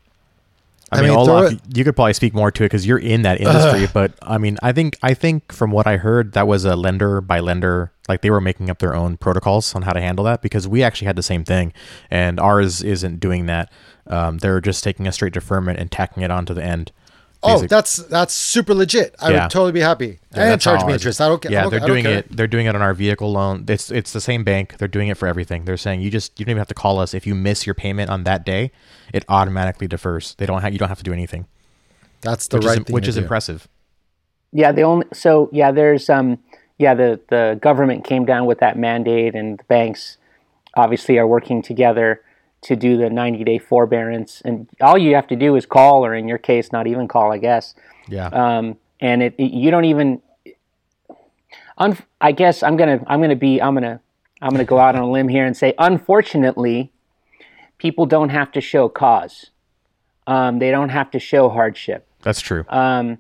[0.93, 2.99] I I mean, mean, Olaf, throw you could probably speak more to it because you're
[2.99, 3.89] in that industry.
[3.93, 7.21] but I mean, I think I think from what I heard, that was a lender
[7.21, 10.41] by lender, like they were making up their own protocols on how to handle that
[10.41, 11.73] because we actually had the same thing,
[12.13, 13.73] and ours isn't doing that.
[14.07, 16.93] Um, they're just taking a straight deferment and tacking it onto the end.
[17.45, 19.43] Oh Basic- that's that's super legit i Yeah.
[19.45, 21.71] would totally be happy Yeah, and charge me interest i don't care Yeah, I don't-
[21.73, 22.35] they're doing it.
[22.37, 23.65] They're doing it on our vehicle loan.
[23.69, 24.79] It's it's the same bank.
[24.79, 25.65] They're doing it for everything.
[25.67, 27.75] They're saying you just you don't even have to call us if you miss your
[27.75, 28.73] payment on that day.
[29.13, 30.35] It automatically defers.
[30.39, 31.47] They don't have you don't have to do anything,
[32.23, 33.23] that's the which right is thing which to is do.
[33.23, 33.69] impressive.
[34.53, 36.39] Yeah, the only so yeah, there's um
[36.79, 40.17] yeah the the government came down with that mandate, and the banks
[40.77, 42.21] obviously are working together
[42.65, 46.15] to do the 90 day forbearance, and all you have to do is call, or
[46.15, 47.75] in your case, not even call, I guess.
[48.09, 48.27] Yeah.
[48.29, 50.21] Um, and it, it- you don't even.
[51.77, 54.01] Un, I guess I'm gonna I'm gonna be I'm gonna
[54.41, 56.93] I'm gonna go out on a limb here and say unfortunately,
[57.79, 59.51] people don't have to show cause.
[60.27, 62.65] Um, they don't have to show hardship That's true.
[62.71, 63.19] um,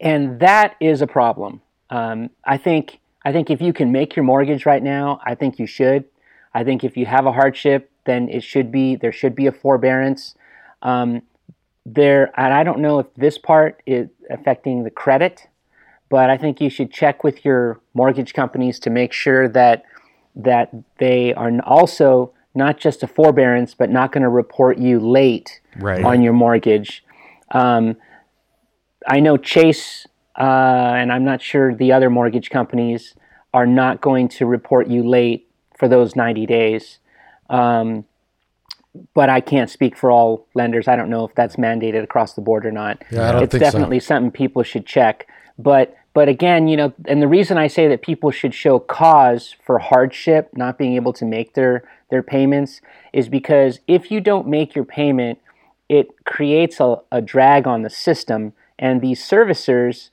[0.00, 1.62] and that is a problem.
[1.90, 5.58] Um, I think I think if you can make your mortgage right now, I think
[5.58, 6.04] you should.
[6.52, 9.52] I think if you have a hardship, then it should be there should be a
[9.52, 10.34] forbearance.
[10.82, 11.22] Um,
[11.84, 15.46] there, and I don't know if this part is affecting the credit,
[16.08, 19.84] but I think you should check with your mortgage companies to make sure that
[20.34, 25.60] that they are also not just a forbearance, but not going to report you late
[25.76, 26.04] Right.
[26.04, 27.04] on your mortgage.
[27.52, 27.96] Um,
[29.06, 30.06] I know Chase,
[30.38, 33.14] uh, and I'm not sure the other mortgage companies
[33.52, 36.98] are not going to report you late for those 90 days.
[37.48, 38.04] Um,
[39.14, 40.88] but I can't speak for all lenders.
[40.88, 43.02] I don't know if that's mandated across the board or not.
[43.10, 43.70] Yeah, I don't it's think so.
[43.70, 45.28] definitely something people should check.
[45.58, 49.54] But but again, you know, and the reason I say that people should show cause
[49.64, 52.80] for hardship, not being able to make their their payments,
[53.12, 55.38] is because if you don't make your payment,
[55.88, 60.10] it creates a, a drag on the system, and these servicers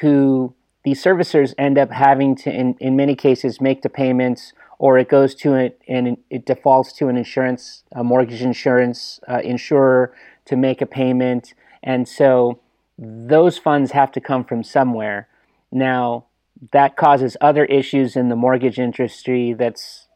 [0.00, 4.98] who these servicers end up having to, in, in many cases, make the payments, or
[4.98, 10.14] it goes to it and it defaults to an insurance, a mortgage insurance uh, insurer
[10.46, 12.60] to make a payment, and so
[12.98, 15.28] those funds have to come from somewhere.
[15.72, 16.26] Now
[16.72, 19.52] that causes other issues in the mortgage industry.
[19.52, 20.06] That's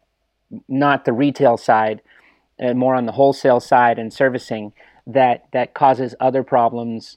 [0.69, 2.01] not the retail side,
[2.59, 4.73] and more on the wholesale side and servicing.
[5.07, 7.17] That that causes other problems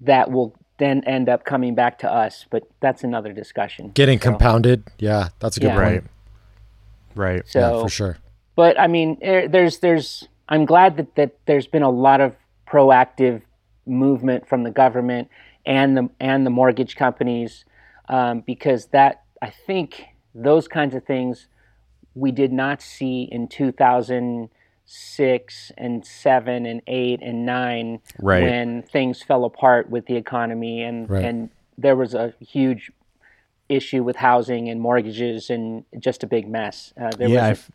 [0.00, 2.46] that will then end up coming back to us.
[2.50, 3.90] But that's another discussion.
[3.94, 4.84] Getting So- compounded.
[4.98, 5.82] Yeah, that's a good Yeah.
[5.88, 6.04] point.
[7.14, 7.46] Right.
[7.46, 8.18] So yeah, for sure.
[8.56, 12.34] but I mean, there's there's I'm glad that that there's been a lot of
[12.68, 13.42] proactive
[13.86, 15.28] movement from the government
[15.66, 17.64] and the and the mortgage companies
[18.08, 21.48] um, because that I think those kinds of things
[22.14, 28.42] we did not see in 2006 and 7 and 8 and 9 Right.
[28.42, 31.24] when things fell apart with the economy and Right.
[31.24, 32.90] and there was a huge
[33.70, 36.92] issue with housing and mortgages and just a big mess.
[37.00, 37.50] Uh, there yeah.
[37.50, 37.72] was a-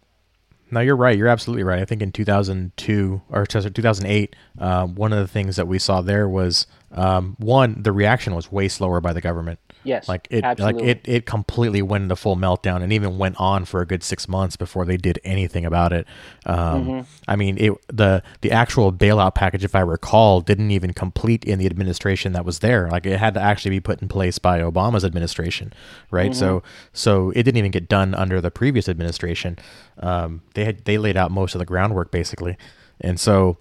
[0.71, 1.17] no, you're right.
[1.17, 1.79] You're absolutely right.
[1.79, 6.27] I think in 2002 or 2008, uh, one of the things that we saw there
[6.27, 9.59] was um, one, the reaction was way slower by the government.
[9.85, 10.87] Yes, Like it, absolutely.
[10.87, 14.03] like it, it completely went into full meltdown, and even went on for a good
[14.03, 16.07] six months before they did anything about it.
[16.45, 17.01] Um, Mm-hmm.
[17.27, 21.59] I mean, it the the actual bailout package, if I recall, didn't even complete in
[21.59, 22.89] the administration that was there.
[22.89, 25.73] Like it had to actually be put in place by Obama's administration,
[26.11, 26.33] right?
[26.35, 26.67] So, Mm-hmm.
[26.93, 29.57] so it didn't even get done under the previous administration.
[29.99, 32.57] Um, they had they laid out most of the groundwork basically,
[33.01, 33.57] and so.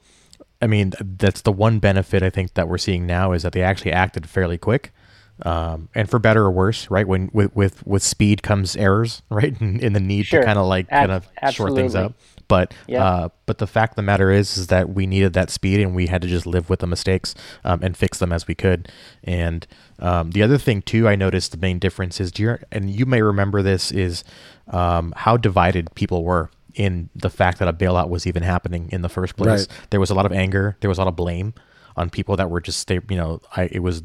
[0.62, 3.60] I mean, that's the one benefit I think that we're seeing now is that they
[3.62, 4.94] actually acted fairly quick,
[5.42, 7.06] um, and for better or worse, right?
[7.06, 9.58] When with with with speed comes errors, right?
[9.60, 10.40] In, in the need Sure.
[10.40, 12.14] to kind of like kind of short things up.
[12.46, 13.02] But Yeah.
[13.04, 15.94] uh, but the fact of the matter is is that we needed that speed and
[15.94, 18.90] we had to just live with the mistakes um, and fix them as we could.
[19.24, 19.66] And
[19.98, 23.06] um, the other thing too, I noticed the main difference is, do you, and you
[23.06, 24.24] may remember this is
[24.68, 29.00] um, how divided people were in the fact that a bailout was even happening in
[29.02, 29.66] the first place.
[29.68, 29.86] Right.
[29.90, 30.76] There was a lot of anger.
[30.80, 31.54] There was a lot of blame
[31.96, 34.02] on people that were just they, you know, I it was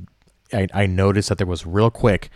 [0.53, 2.29] I, I noticed that there was real quick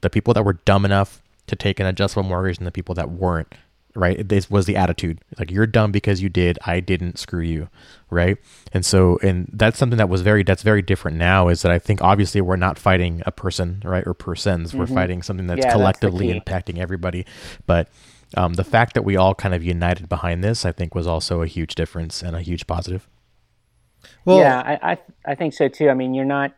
[0.00, 3.10] the people that were dumb enough to take an adjustable mortgage and the people that
[3.10, 3.54] weren't.
[3.94, 5.18] Right, this was the attitude.
[5.40, 6.56] Like you're dumb because you did.
[6.64, 7.18] I didn't.
[7.18, 7.68] Screw you.
[8.10, 8.36] Right,
[8.72, 11.48] and so and that's something that was very that's very different now.
[11.48, 14.72] Is that I think obviously we're not fighting a person, right, or persons.
[14.72, 15.68] We're fighting something that's Mm-hmm.
[15.68, 16.38] Yeah, collectively key.
[16.38, 17.26] impacting everybody.
[17.66, 17.88] But
[18.36, 21.42] um, the fact that we all kind of united behind this, I think, was also
[21.42, 23.08] a huge difference and a huge positive.
[24.24, 25.88] Well, yeah, I, I I think so too.
[25.88, 26.52] I mean, you're not,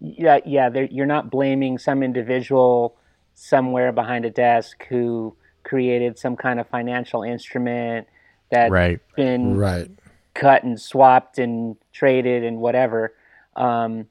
[0.00, 2.96] yeah, yeah, you're not blaming some individual
[3.34, 8.06] somewhere behind a desk who created some kind of financial instrument
[8.50, 9.00] that's Right.
[9.16, 9.90] been right.
[10.34, 13.14] cut and swapped and traded and whatever.
[13.56, 14.08] Um,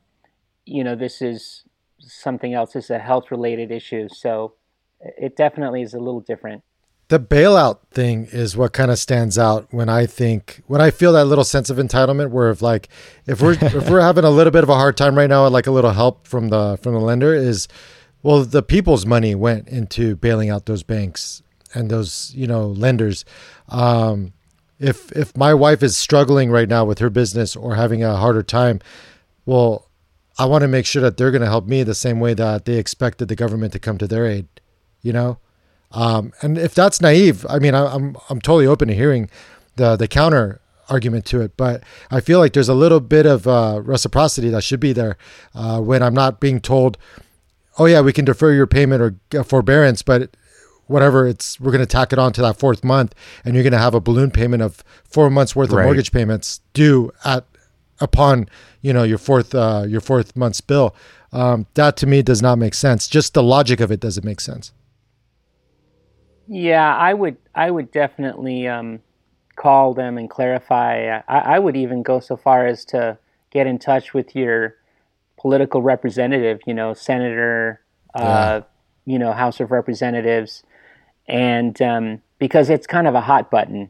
[0.66, 1.64] you know, this is
[2.00, 2.74] something else.
[2.74, 4.54] This is a health related issue, so
[5.00, 6.64] it definitely is a little different.
[7.14, 11.14] The bailout thing is what kind of stands out when I think when I feel
[11.14, 12.90] that little sense of entitlement where if like
[13.28, 15.54] if we're if we're having a little bit of a hard time right now and
[15.54, 17.68] like a little help from the from the lender is
[18.24, 21.44] well the people's money went into bailing out those banks
[21.76, 23.26] and those you know lenders.
[23.70, 24.34] Um
[24.80, 28.42] if if my wife is struggling right now with her business or having a harder
[28.42, 28.80] time
[29.46, 29.88] well
[30.40, 32.66] I want to make sure that they're going to help me the same way that
[32.66, 34.48] they expected the government to come to their aid
[35.04, 35.38] you know
[35.94, 39.30] um, and if that's naive, I mean, I, I'm I'm totally open to hearing
[39.76, 41.56] the the counter argument to it.
[41.56, 45.18] But I feel like there's a little bit of uh, reciprocity that should be there
[45.56, 46.98] uh, when I'm not being told,
[47.78, 49.02] "Oh yeah, we can defer your payment
[49.34, 50.36] or forbearance," but
[50.88, 53.14] whatever it's we're going to tack it on to that fourth month,
[53.46, 56.62] and you're going to have a balloon payment of four months worth of mortgage payments
[56.74, 57.46] due at
[58.00, 58.50] upon
[58.82, 60.96] you know your fourth uh, your fourth month's bill.
[61.32, 63.08] Um, that to me does not make sense.
[63.08, 64.72] Just the logic of it doesn't make sense.
[66.48, 67.38] Yeah, I would.
[67.56, 69.00] I would definitely um,
[69.56, 71.22] call them and clarify.
[71.28, 73.18] I, I would even go so far as to
[73.52, 74.76] get in touch with your
[75.38, 76.60] political representative.
[76.66, 77.82] You know, senator.
[78.14, 78.62] Uh,
[79.06, 80.64] you know, House of Representatives,
[81.28, 83.90] and um, because it's kind of a hot button.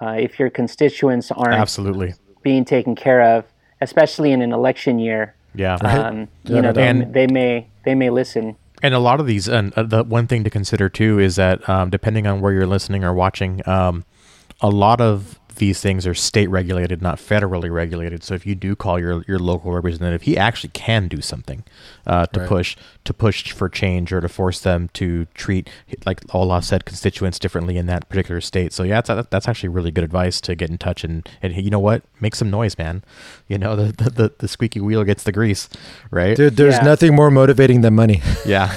[0.00, 2.12] Uh, if your constituents aren't Absolutely.
[2.42, 3.44] being taken care of,
[3.80, 5.74] especially in an election year, Yeah.
[5.76, 8.56] um, Yeah, you know, they, they may they may listen.
[8.82, 11.66] And a lot of these, and uh, the one thing to consider too is that
[11.68, 14.04] um, depending on where you're listening or watching, um,
[14.60, 18.22] a lot of these things are state regulated, not federally regulated.
[18.22, 21.64] So if you do call your your local representative, he actually can do something
[22.06, 22.48] uh, to Right.
[22.48, 25.68] push to push for change or to force them to treat,
[26.06, 28.72] like Olaf said, constituents differently in that particular state.
[28.72, 31.70] So yeah, that's that's actually really good advice to get in touch and and you
[31.70, 33.02] know what, make some noise, man.
[33.48, 35.68] You know the the, the, the squeaky wheel gets the grease,
[36.10, 36.36] right?
[36.36, 36.84] Dude, there's Yeah.
[36.84, 38.22] nothing more motivating than money.
[38.46, 38.70] Yeah.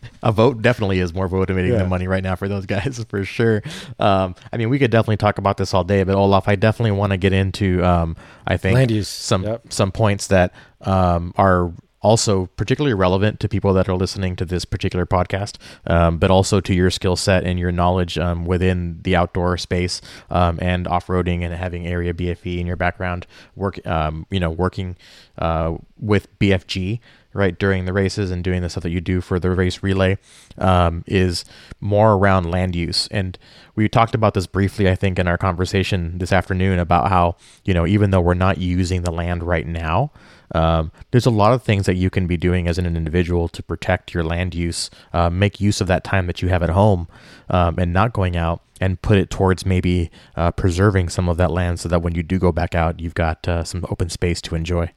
[0.26, 1.78] a vote definitely is more motivating Yeah.
[1.78, 3.62] than money right now for those guys for sure.
[4.00, 6.90] Um, I mean, we could definitely talk about this all day, but Olaf, I definitely
[6.92, 9.08] want to get into, um, I think Land use.
[9.08, 9.72] some, Yep.
[9.72, 14.64] some points that, um, are also particularly relevant to people that are listening to this
[14.64, 19.16] particular podcast, um, but also to your skill set and your knowledge, um, within the
[19.16, 24.38] outdoor space, um, and off-roading and having area BFE in your background, work, um, you
[24.38, 24.96] know, working,
[25.38, 27.00] uh, with BFG,
[27.36, 30.18] right during the races and doing the stuff that you do for the race relay
[30.58, 31.44] um, is
[31.80, 33.08] more around land use.
[33.08, 33.38] And
[33.76, 37.72] we talked about this briefly i think in our conversation this afternoon about how you
[37.72, 40.10] know even though we're not using the land right now
[40.54, 43.62] um, there's a lot of things that you can be doing as an individual to
[43.62, 47.06] protect your land use uh, make use of that time that you have at home
[47.50, 51.50] um, and not going out and put it towards maybe uh, preserving some of that
[51.50, 54.40] land so that when you do go back out you've got uh, some open space
[54.40, 54.90] to enjoy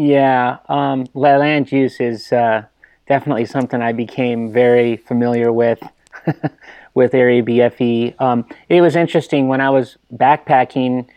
[0.00, 2.66] Yeah, um, land use is uh,
[3.08, 5.82] definitely something I became very familiar with
[6.94, 8.20] with Area BFE.
[8.20, 11.08] Um, it was interesting when I was backpacking.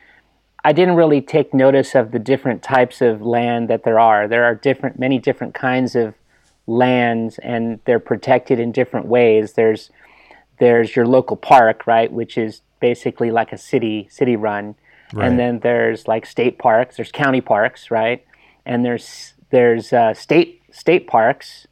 [0.65, 4.28] I didn't really take notice of the different types of land that there are.
[4.28, 6.15] There are different, many different kinds of
[6.65, 9.54] lands, and they're protected in different ways.
[9.54, 9.91] There's
[10.58, 14.73] there's your local park, right, which is basically like a city city run,
[15.13, 15.27] Right.
[15.27, 16.96] and then there's like state parks.
[16.96, 18.25] There's county parks, right,
[18.65, 21.67] and there's there's uh, state state parks,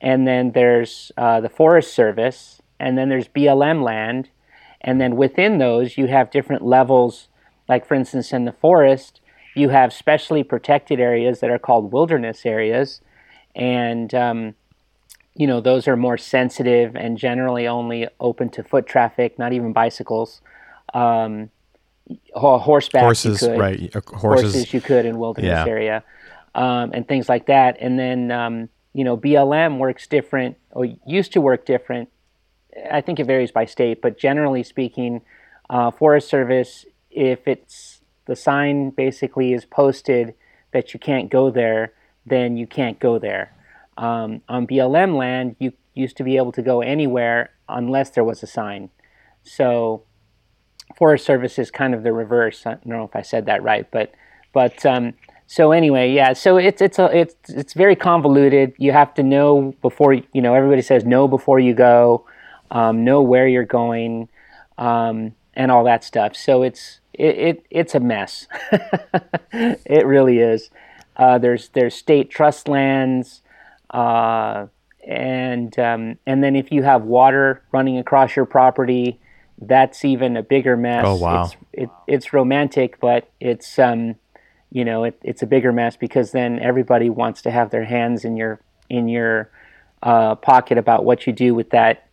[0.00, 4.28] and then there's uh, the Forest Service, and then there's BLM land,
[4.80, 7.28] and then within those you have different levels.
[7.68, 9.20] Like for instance, in the forest,
[9.54, 13.00] you have specially protected areas that are called wilderness areas,
[13.54, 14.54] and um,
[15.34, 19.72] you know, those are more sensitive and generally only open to foot traffic, not even
[19.72, 20.40] bicycles.
[20.92, 21.50] Um,
[22.34, 23.94] horseback, horses, right?
[23.94, 24.52] Horses.
[24.54, 24.74] horses.
[24.74, 25.66] you could in wilderness yeah.
[25.66, 26.04] area,
[26.54, 27.76] um, and things like that.
[27.80, 32.08] And then um, you know, BLM works different or used to work different.
[32.90, 35.22] I think it varies by state, but generally speaking,
[35.68, 40.34] uh, Forest Service, if it's the sign basically is posted
[40.72, 41.92] that you can't go there,
[42.26, 43.52] then you can't go there.
[43.96, 48.42] Um, on BLM land, you used to be able to go anywhere unless there was
[48.42, 48.90] a sign.
[49.42, 50.04] So
[50.96, 52.66] Forest Service is kind of the reverse.
[52.66, 54.12] I don't know if I said that right, but
[54.52, 55.14] but um,
[55.50, 56.32] so anyway, yeah.
[56.32, 58.72] So it's it's a it's it's very convoluted.
[58.78, 60.54] You have to know before you know.
[60.54, 62.24] Everybody says know before you go,
[62.70, 64.28] um, know where you're going,
[64.78, 66.36] um, and all that stuff.
[66.36, 68.46] So it's it, it it's a mess.
[69.52, 70.70] it really is.
[71.16, 73.42] Uh, there's there's state trust lands,
[73.90, 74.68] uh,
[75.04, 79.18] and um, and then if you have water running across your property,
[79.60, 81.02] that's even a bigger mess.
[81.04, 81.42] Oh wow!
[81.42, 84.14] It's, it, it's romantic, but it's um,
[84.70, 88.24] you know it, it's a bigger mess because then everybody wants to have their hands
[88.24, 89.50] in your in your
[90.02, 92.06] uh, pocket about what you do with that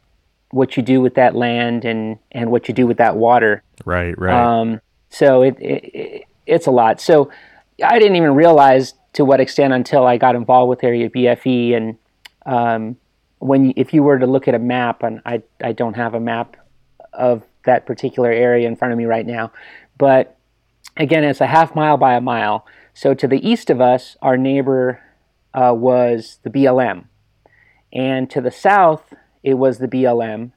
[0.51, 3.64] what you do with that land and and what you do with that water.
[3.86, 4.34] Right, right.
[4.34, 7.01] Um, so it, it, it's a lot.
[7.01, 7.30] So
[7.84, 11.76] I didn't even realize to what extent until I got involved with Area BFE.
[11.76, 11.97] And
[12.45, 12.97] um,
[13.39, 16.14] when you, if you were to look at a map, and I I don't have
[16.14, 16.55] a map
[17.14, 19.51] of that particular area in front of me right now,
[19.97, 20.37] but
[20.98, 22.66] again, it's a half mile by a mile.
[22.93, 25.02] So to the east of us, our neighbor
[25.54, 27.06] uh, was the BLM,
[27.93, 30.52] and to the south it was the BLM,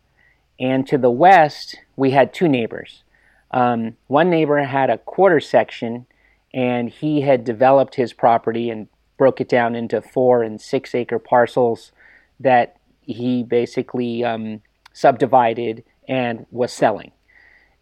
[0.59, 3.05] and to the west we had two neighbors.
[3.51, 6.07] Um, one neighbor had a quarter section,
[6.53, 11.18] and he had developed his property and broke it down into four and six acre
[11.18, 11.93] parcels
[12.38, 14.62] that he basically um,
[14.93, 17.12] subdivided and was selling.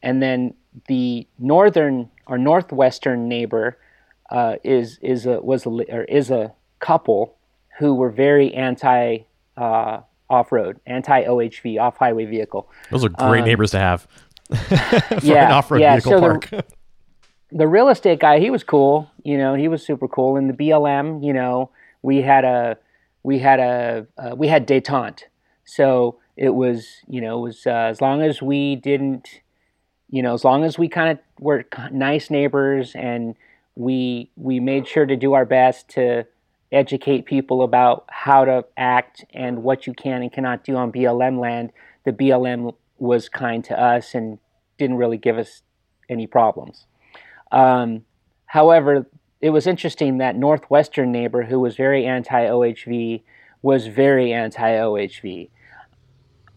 [0.03, 0.55] And then
[0.89, 3.79] the northern or northwestern neighbor
[4.31, 7.35] uh, is is a was a or is a couple
[7.79, 9.19] who were very anti
[9.57, 10.01] uh,
[10.31, 12.69] off road, anti OHV, off highway vehicle.
[12.91, 14.07] Those are great um, neighbors to have.
[15.23, 15.95] yeah, off-road yeah.
[15.97, 16.51] vehicle so park.
[16.51, 16.65] The,
[17.53, 19.11] the real estate guy, he was cool.
[19.23, 20.37] You know, he was super cool.
[20.37, 21.71] In the BLM, you know,
[22.03, 22.79] we had a
[23.23, 25.25] we had a uh, we had detente.
[25.65, 29.41] So it was, you know, it was uh, as long as we didn't,
[30.11, 33.37] you know, as long as we kind of were nice neighbors and
[33.75, 36.27] we we made sure to do our best to
[36.73, 41.41] educate people about how to act and what you can and cannot do on BLM
[41.41, 41.73] land.
[42.05, 44.39] The BLM was kind to us and
[44.77, 45.63] didn't really give us
[46.09, 46.87] any problems.
[47.53, 48.05] Um,
[48.47, 49.07] however,
[49.41, 53.23] it was interesting that Northwestern neighbor, who was very anti OHV,
[53.63, 55.51] was very anti OHV.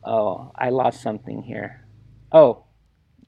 [0.03, 1.85] Oh, I lost something here.
[2.31, 2.63] Oh,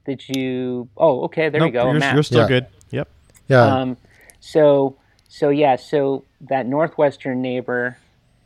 [0.06, 0.88] did you?
[0.96, 1.92] Oh, okay, there nope, you go.
[1.92, 2.48] You're, you're still yeah.
[2.48, 2.66] good.
[2.90, 3.08] Yep.
[3.48, 3.62] Yeah.
[3.62, 3.96] Um,
[4.40, 4.96] so,
[5.28, 7.98] so yeah, so that Northwestern neighbor,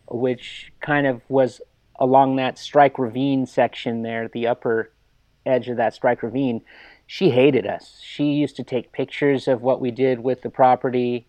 [0.09, 1.61] which kind of was
[1.99, 4.91] along that Strike Ravine section there, the upper
[5.45, 6.63] edge of that Strike Ravine,
[7.07, 8.01] she hated us.
[8.03, 11.27] She used to take pictures of what we did with the property,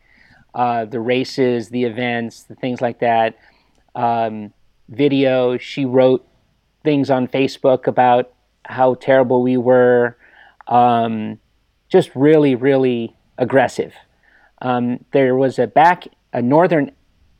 [0.53, 3.38] uh, the races, the events, the things like that.
[3.95, 4.53] Um,
[4.89, 5.57] video.
[5.57, 6.27] She wrote
[6.84, 8.32] things on Facebook about
[8.70, 10.15] how terrible we were.
[10.67, 11.39] Um,
[11.89, 13.93] just really, really aggressive.
[14.61, 16.91] Um, there was a back, a northern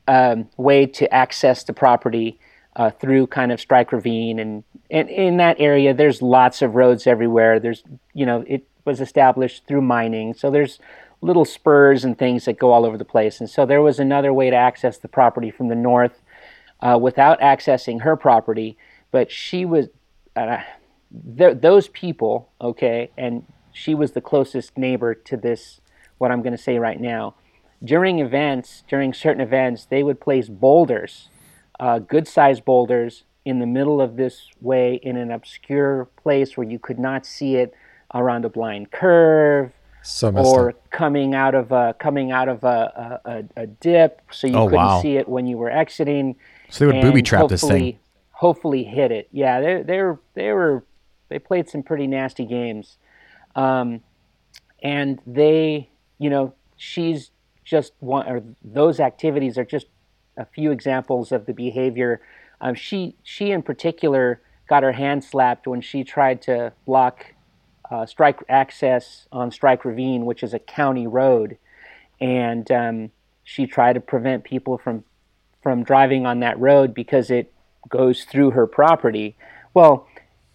[0.08, 2.40] um, way to access the property
[2.76, 7.06] uh, through kind of Strike Ravine, and, and in that area, there's lots of roads
[7.06, 7.60] everywhere.
[7.60, 10.80] There's, you know, it was established through mining, so there's
[11.22, 13.40] little spurs and things that go all over the place.
[13.40, 16.22] And so there was another way to access the property from the north
[16.80, 18.78] uh, without accessing her property.
[19.12, 19.88] But she was,
[20.36, 20.62] uh,
[21.12, 25.82] those people, okay, and she was the closest neighbor to this,
[26.18, 27.36] what I'm going to say right now.
[27.84, 31.30] During events, during certain events, they would place boulders
[31.80, 36.68] uh, good sized boulders in the middle of this way in an obscure place where
[36.68, 37.74] you could not see it
[38.14, 43.62] around a blind curve so or coming out of a coming out of a, a,
[43.62, 45.02] a dip so you oh, couldn't wow.
[45.02, 46.36] see it when you were exiting
[46.70, 47.98] so they would booby trap this thing
[48.32, 50.84] hopefully hit it yeah they they were they were
[51.30, 52.98] they played some pretty nasty games
[53.56, 54.02] um,
[54.82, 57.32] and they you know she's
[57.64, 59.88] just one or those activities are just
[60.38, 62.22] a few examples of the behavior.
[62.62, 67.34] Um, she she in particular got her hand slapped when she tried to block
[67.92, 71.58] uh, strike access on Strike Ravine, which is a county road,
[72.22, 73.12] and um,
[73.44, 75.04] she tried to prevent people from
[75.62, 77.52] from driving on that road because it
[77.90, 79.36] goes through her property.
[79.74, 80.08] Well,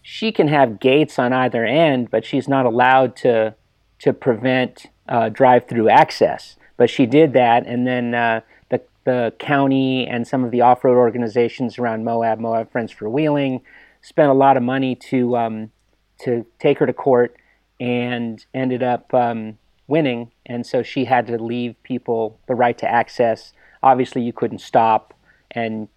[0.07, 3.55] she can have gates on either end, but she's not allowed to
[3.97, 6.57] to prevent uh, drive-through access.
[6.77, 10.95] But she did that, and then uh, the the county and some of the off-road
[10.95, 13.61] organizations around Moab, Moab Friends for Wheeling,
[14.01, 15.71] spent a lot of money to um,
[16.19, 17.35] to take her to court,
[17.79, 20.29] and ended up um, winning.
[20.45, 23.53] And so she had to leave people the right to access.
[23.81, 25.15] Obviously, you couldn't stop,
[25.49, 25.87] and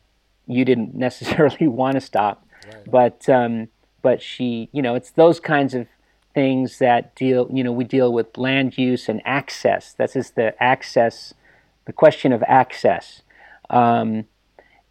[0.46, 2.90] you didn't necessarily want to stop, right.
[2.90, 3.68] but um,
[4.02, 5.86] but she, you know, it's those kinds of
[6.34, 9.92] things that deal, you know, we deal with land use and access.
[9.94, 11.34] This is the access,
[11.86, 13.22] the question of access.
[13.70, 14.26] Um,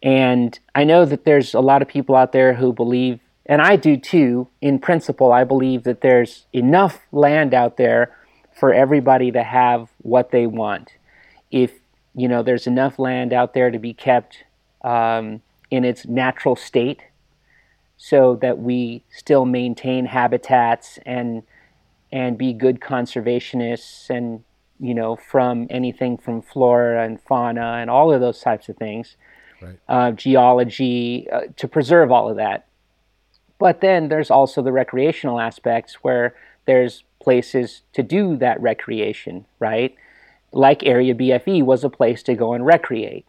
[0.02, 3.76] and I know that there's a lot of people out there who believe, and I
[3.76, 8.14] do too, in principle, I believe that there's enough land out there
[8.52, 10.92] for everybody to have what they want.
[11.50, 11.72] If,
[12.14, 14.44] you know, there's enough land out there to be kept
[14.82, 15.40] um,
[15.70, 17.02] in its natural state
[17.98, 21.42] so that we still maintain habitats and
[22.10, 24.42] and be good conservationists and
[24.80, 29.16] you know from anything from flora and fauna and all of those types of things
[29.60, 29.78] right.
[29.88, 32.66] uh, geology uh, to preserve all of that.
[33.58, 36.36] But then there's also the recreational aspects where
[36.66, 39.94] there's places to do that recreation right?
[40.52, 43.26] Like area bfe was a place to go and recreate.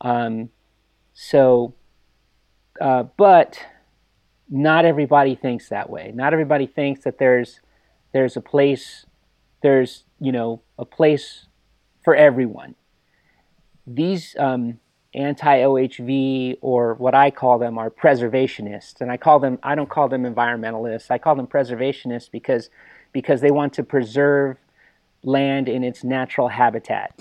[0.00, 0.50] Um,
[1.12, 1.74] so
[2.80, 3.58] uh, but
[4.52, 6.12] not everybody thinks that way.
[6.14, 7.60] Not everybody thinks that there's
[8.12, 9.06] there's a place
[9.62, 11.46] there's you know a place
[12.04, 12.74] for everyone.
[13.86, 14.78] These um,
[15.14, 20.10] anti-OHV or what I call them are preservationists, and I call them I don't call
[20.10, 21.10] them environmentalists.
[21.10, 22.68] I call them preservationists because
[23.12, 24.58] because they want to preserve
[25.24, 27.18] land in its natural habitat,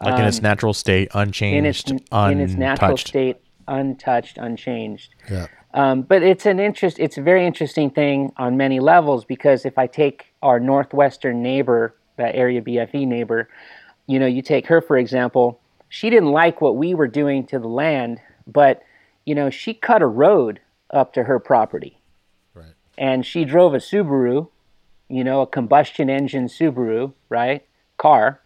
[0.00, 3.36] like um, in its natural state, unchanged, in its, in its natural state,
[3.68, 5.14] untouched, unchanged.
[5.30, 5.48] Yeah.
[5.74, 6.98] Um, but it's an interest.
[6.98, 11.94] It's a very interesting thing on many levels because if I take our northwestern neighbor,
[12.16, 13.48] that area BFE neighbor,
[14.06, 15.60] you know, you take her for example.
[15.88, 18.82] She didn't like what we were doing to the land, but
[19.24, 20.60] you know, she cut a road
[20.90, 21.98] up to her property,
[22.54, 22.74] right?
[22.98, 24.48] And she drove a Subaru,
[25.08, 27.64] you know, a combustion engine Subaru, right,
[27.96, 28.40] car,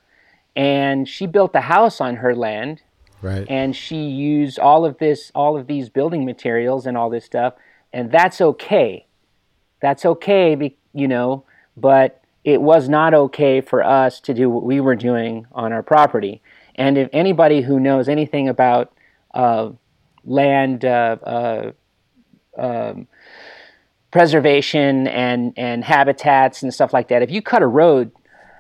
[0.54, 2.82] and she built a house on her land
[3.22, 3.46] Right.
[3.48, 7.54] And she used all of this, all of these building materials and all this stuff,
[7.92, 9.06] and that's okay.
[9.80, 11.44] That's okay, you know,
[11.76, 15.82] but it was not okay for us to do what we were doing on our
[15.82, 16.42] property.
[16.76, 18.92] And if anybody who knows anything about
[19.34, 19.70] uh,
[20.24, 21.72] land uh, uh,
[22.56, 23.08] um,
[24.10, 28.12] preservation and, and habitats and stuff like that, if you cut a road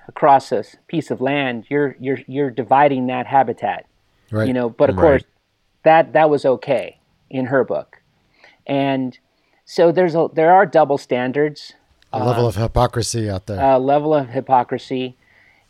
[0.08, 3.86] across a piece of land, you're, you're, you're dividing that habitat.
[4.30, 4.48] Right.
[4.48, 5.02] You know, but of right.
[5.02, 5.22] course
[5.84, 6.98] that that was okay
[7.30, 8.02] in her book.
[8.66, 9.18] And
[9.64, 11.74] so there's a there are double standards.
[12.12, 13.60] A level uh, of hypocrisy out there.
[13.60, 15.16] A level of hypocrisy.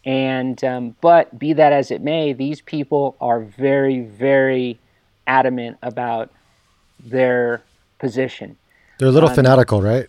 [0.05, 4.79] And um, but be that as it may, these people are very, very
[5.27, 6.31] adamant about
[7.05, 7.63] their
[7.99, 8.57] position.
[8.99, 10.07] They're a little um, fanatical, right?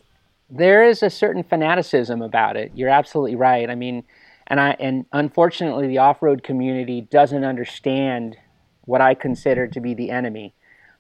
[0.50, 2.72] There is a certain fanaticism about it.
[2.76, 3.70] You're absolutely right.
[3.70, 4.04] I mean,
[4.48, 8.38] and I and unfortunately the off-road community doesn't understand
[8.86, 10.54] what I consider to be the enemy.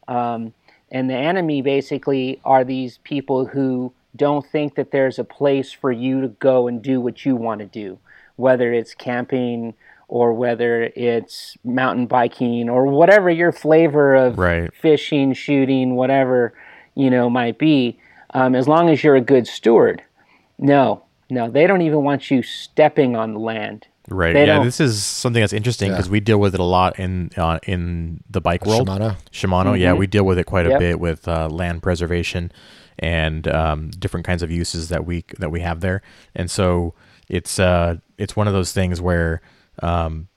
[0.07, 0.53] Um,
[0.91, 5.91] and the enemy basically are these people who don't think that there's a place for
[5.91, 7.99] you to go and do what you want to do,
[8.35, 9.73] whether it's camping
[10.07, 14.73] or whether it's mountain biking or whatever your flavor of right.
[14.73, 16.53] fishing, shooting, whatever
[16.95, 17.99] you know might be.
[18.33, 20.03] Um, as long as you're a good steward.
[20.59, 23.88] No, no, they don't even want you stepping on the land.
[24.09, 24.34] Right.
[24.34, 26.13] They yeah, this is something that's interesting because yeah.
[26.13, 28.88] we deal with it a lot in uh, in the bike world.
[28.88, 29.17] Shimano.
[29.32, 29.65] Shimano.
[29.65, 29.82] Mm-hmm.
[29.82, 32.51] Yeah, we deal with it quite a bit with uh, land preservation
[32.99, 36.01] and um, different kinds of uses that we that we have there.
[36.36, 36.93] And so
[37.28, 39.41] it's uh it's one of those things where
[39.84, 40.30] um,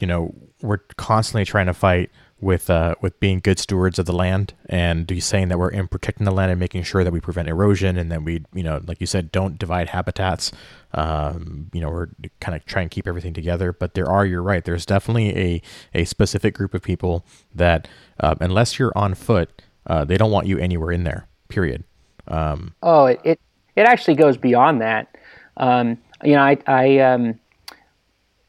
[0.00, 2.10] you know we're constantly trying to fight
[2.40, 6.24] with uh, with being good stewards of the land and saying that we're in protecting
[6.24, 9.00] the land and making sure that we prevent erosion and that we you know like
[9.00, 10.52] you said don't divide habitats.
[10.94, 12.08] Um, you know we're
[12.40, 13.72] kind of trying to keep everything together.
[13.72, 15.62] But there are you're right there's definitely a
[15.94, 17.24] a specific group of people
[17.54, 17.88] that
[18.20, 21.84] uh, unless you're on foot uh, they don't want you anywhere in there period.
[22.28, 23.40] Um, oh it, it,
[23.74, 25.16] it actually goes beyond that.
[25.56, 27.40] Um, you know I, I um,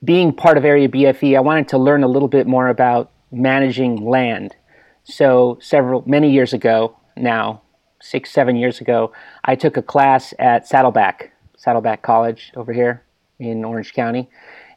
[0.03, 4.05] being part of area bfe i wanted to learn a little bit more about managing
[4.05, 4.55] land.
[5.03, 7.61] So several many years ago now,
[8.01, 9.11] six seven years ago,
[9.43, 13.03] I took a class at Saddleback Saddleback College over here
[13.37, 14.29] in Orange County,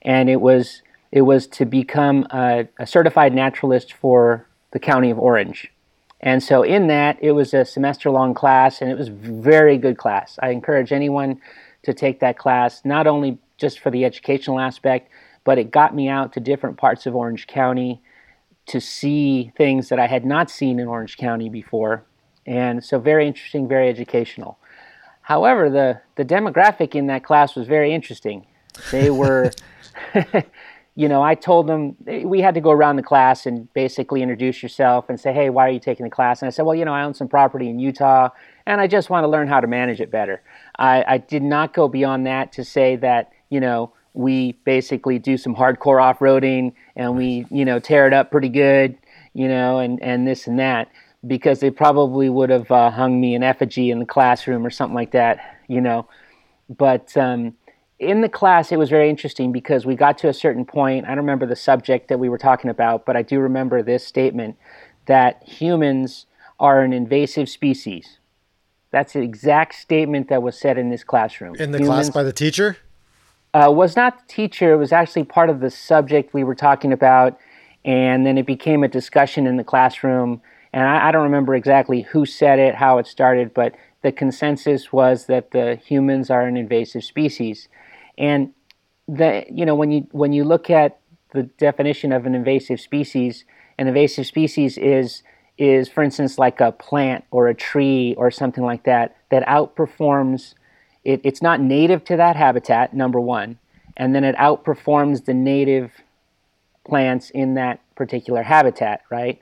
[0.02, 0.82] and it was
[1.12, 5.70] it was to become a, a certified naturalist for the county of Orange,
[6.20, 9.98] And so in that, it was a semester long class and it was very good
[9.98, 10.38] class.
[10.42, 11.40] I encourage anyone
[11.82, 15.10] to take that class, not only just for the educational aspect,
[15.44, 18.00] but it got me out to different parts of Orange County
[18.66, 22.04] to see things that I had not seen in Orange County before.
[22.46, 24.58] And so very interesting, very educational.
[25.22, 28.46] However, the, the demographic in that class was very interesting.
[28.90, 29.50] They were,
[30.94, 34.62] you know, I told them we had to go around the class and basically introduce
[34.62, 36.42] yourself and say, hey, why are you taking the class?
[36.42, 38.30] And I said, well, you know, I own some property in Utah
[38.66, 40.42] and I just want to learn how to manage it better.
[40.78, 45.36] I, I did not go beyond that to say that, you know, we basically do
[45.36, 48.96] some hardcore off-roading and we, you know, tear it up pretty good,
[49.34, 50.90] you know, and, and this and that
[51.26, 54.94] because they probably would have uh, hung me an effigy in the classroom or something
[54.94, 56.08] like that, you know.
[56.68, 57.54] But um,
[57.98, 61.06] in the class, it was very interesting because we got to a certain point.
[61.06, 64.04] I don't remember the subject that we were talking about, but I do remember this
[64.06, 64.56] statement
[65.06, 66.26] that humans
[66.58, 68.18] are an invasive species.
[68.90, 71.54] That's the exact statement that was said in this classroom.
[71.56, 72.76] In the humans, class by the teacher?
[73.54, 74.72] Uh, was not the teacher.
[74.72, 77.38] It was actually part of the subject we were talking about,
[77.84, 80.40] and then it became a discussion in the classroom
[80.72, 84.92] and I, I don't remember exactly who said it, how it started, but the consensus
[84.92, 87.68] was that the humans are an invasive species.
[88.18, 88.52] And
[89.08, 91.00] the you know when you when you look at
[91.32, 93.44] the definition of an invasive species,
[93.78, 95.22] an invasive species is
[95.58, 100.54] is for instance like a plant or a tree or something like that that outperforms
[101.04, 103.58] it, it's not native to that habitat number one
[103.96, 105.92] and then it outperforms the native
[106.84, 109.40] plants in that particular habitat right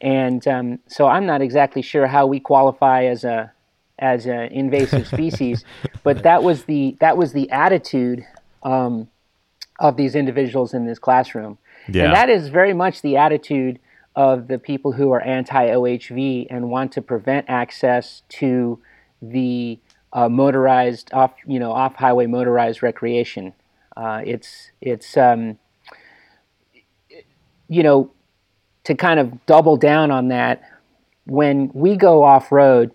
[0.00, 3.52] and um, so I'm not exactly sure how we qualify as a
[3.98, 5.64] as an invasive species,
[6.02, 8.24] but that was the that was the attitude
[8.62, 9.08] um,
[9.80, 11.58] of these individuals in this classroom,
[11.88, 12.04] yeah.
[12.04, 13.78] and that is very much the attitude
[14.14, 18.80] of the people who are anti-OHV and want to prevent access to
[19.22, 19.78] the
[20.12, 23.52] uh, motorized off you know off highway motorized recreation.
[23.96, 25.58] Uh, it's it's um,
[27.68, 28.10] you know
[28.88, 30.62] to kind of double down on that,
[31.26, 32.90] when we go off road,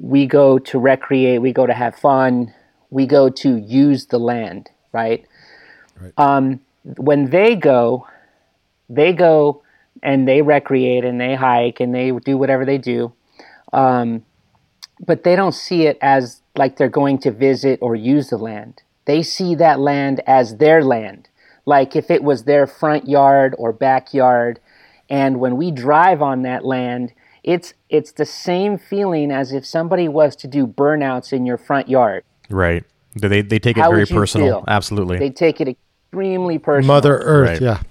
[0.00, 2.52] we go to recreate, we go to have fun,
[2.90, 5.24] we go to use the land, right?
[6.00, 6.12] right.
[6.16, 8.08] Um, when they go,
[8.88, 9.62] they go
[10.02, 13.12] and they recreate and they hike and they do whatever they do.
[13.72, 14.24] Um,
[15.04, 18.82] but they don't see it as like they're going to visit or use the land.
[19.04, 21.28] They see that land as their land.
[21.66, 24.60] Like if it was their front yard or backyard,
[25.10, 30.08] and when we drive on that land, it's it's the same feeling as if somebody
[30.08, 32.24] was to do burnouts in your front yard.
[32.48, 32.84] Right.
[33.14, 34.46] They they take it How very personal.
[34.46, 34.64] Feel?
[34.68, 35.18] Absolutely.
[35.18, 36.94] They take it extremely personal.
[36.94, 37.60] Mother Earth, right.
[37.60, 37.82] yeah.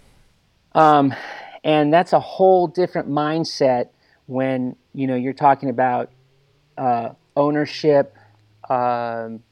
[0.73, 1.13] Um,
[1.63, 3.89] and that's a whole different mindset
[4.27, 6.09] when you know you're talking about
[6.77, 8.15] uh, ownership.
[8.69, 9.43] Um,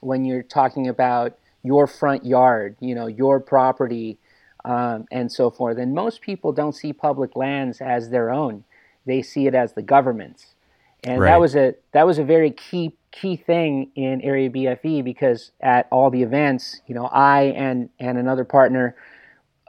[0.00, 4.18] when you're talking about your front yard, you know, your property,
[4.64, 5.78] um, and so forth.
[5.78, 8.64] And most people don't see public lands as their own;
[9.06, 10.54] they see it as the government's.
[11.04, 11.30] And right.
[11.30, 15.86] that was a that was a very key key thing in Area BFE because at
[15.90, 18.94] all the events, you know, I and and another partner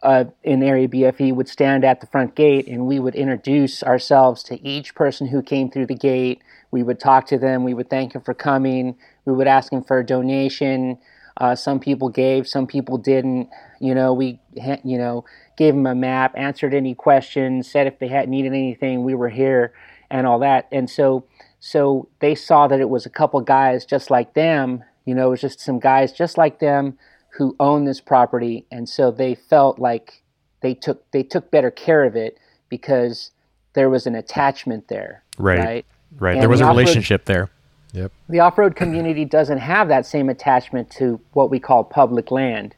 [0.04, 4.44] uh, in Area BFE would stand at the front gate and we would introduce ourselves
[4.44, 6.42] to each person who came through the gate.
[6.74, 7.64] We would talk to them.
[7.64, 8.96] We would thank them for coming.
[9.26, 10.98] We would ask them for a donation.
[11.38, 13.48] Uh, some people gave, some people didn't.
[13.80, 14.40] You know, we
[14.84, 15.24] you know
[15.56, 19.30] gave them a map, answered any questions, said if they had needed anything, we were
[19.30, 19.72] here,
[20.10, 20.68] and all that.
[20.72, 21.26] And so
[21.60, 24.84] so they saw that it was a couple guys just like them.
[25.06, 26.98] You know, it was just some guys just like them
[27.38, 30.24] who owned this property, and so they felt like
[30.62, 33.30] they took they took better care of it because
[33.74, 35.24] there was an attachment there.
[35.38, 35.60] Right.
[35.60, 35.86] Right.
[36.20, 36.40] Right.
[36.40, 37.50] There was a relationship there.
[37.94, 38.12] Yep.
[38.28, 42.76] The off road community doesn't have that same attachment to what we call public land.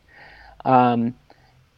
[0.65, 1.15] Um,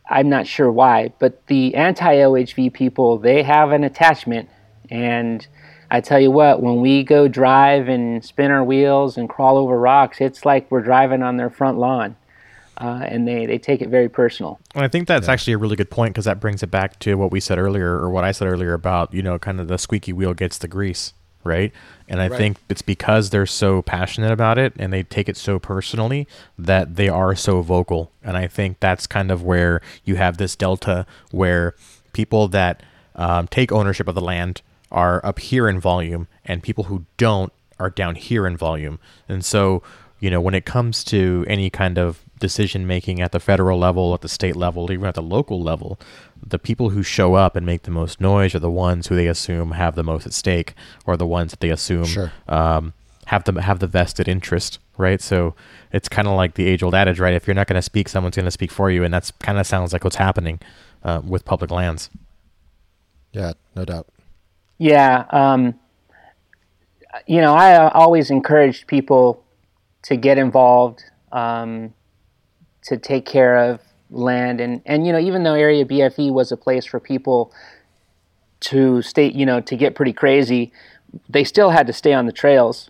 [0.10, 4.50] I'm not sure why, but the anti OHV people, they have an attachment.
[4.90, 5.46] And
[5.92, 9.78] I tell you what, when we go drive and spin our wheels and crawl over
[9.78, 12.16] rocks, it's like we're driving on their front lawn.
[12.80, 14.60] Uh, and they, they take it very personal.
[14.76, 15.34] And I think that's yeah.
[15.34, 17.92] actually a really good point because that brings it back to what we said earlier,
[17.98, 20.68] or what I said earlier about, you know, kind of the squeaky wheel gets the
[20.68, 21.72] grease right?
[22.08, 22.38] And I right.
[22.38, 26.28] think it's because they're so passionate about it and they take it so personally
[26.58, 28.12] that they are so vocal.
[28.24, 31.76] And I think that's kind of where you have this delta where
[32.14, 32.84] people that
[33.16, 34.62] um, take ownership of the land
[34.92, 39.00] are up here in volume and people who don't are down here in volume.
[39.30, 39.84] And so,
[40.20, 44.14] you know, when it comes to any kind of decision making at the federal level,
[44.14, 46.00] at the state level, even at the local level,
[46.46, 49.28] the people who show up and make the most noise are the ones who they
[49.28, 50.74] assume have the most at stake,
[51.06, 52.32] or the ones that they assume Sure.
[52.48, 52.94] um,
[53.26, 55.22] have the have the vested interest, right?
[55.22, 55.54] So
[55.92, 57.34] it's kind of like the age old adage, right?
[57.34, 59.58] If you're not going to speak, someone's going to speak for you, and that's kind
[59.58, 60.60] of sounds like what's happening
[61.04, 62.10] uh, with public lands.
[63.34, 64.08] Yeah, no doubt.
[64.78, 65.26] Yeah.
[65.32, 65.76] Um,
[67.26, 69.44] you know, I uh, always encouraged people
[70.04, 71.94] to get involved, um,
[72.84, 74.62] to take care of land.
[74.62, 77.52] And, and, you know, even though Area BFE was a place for people
[78.60, 80.72] to stay, you know, to get pretty crazy,
[81.30, 82.90] they still had to stay on the trails.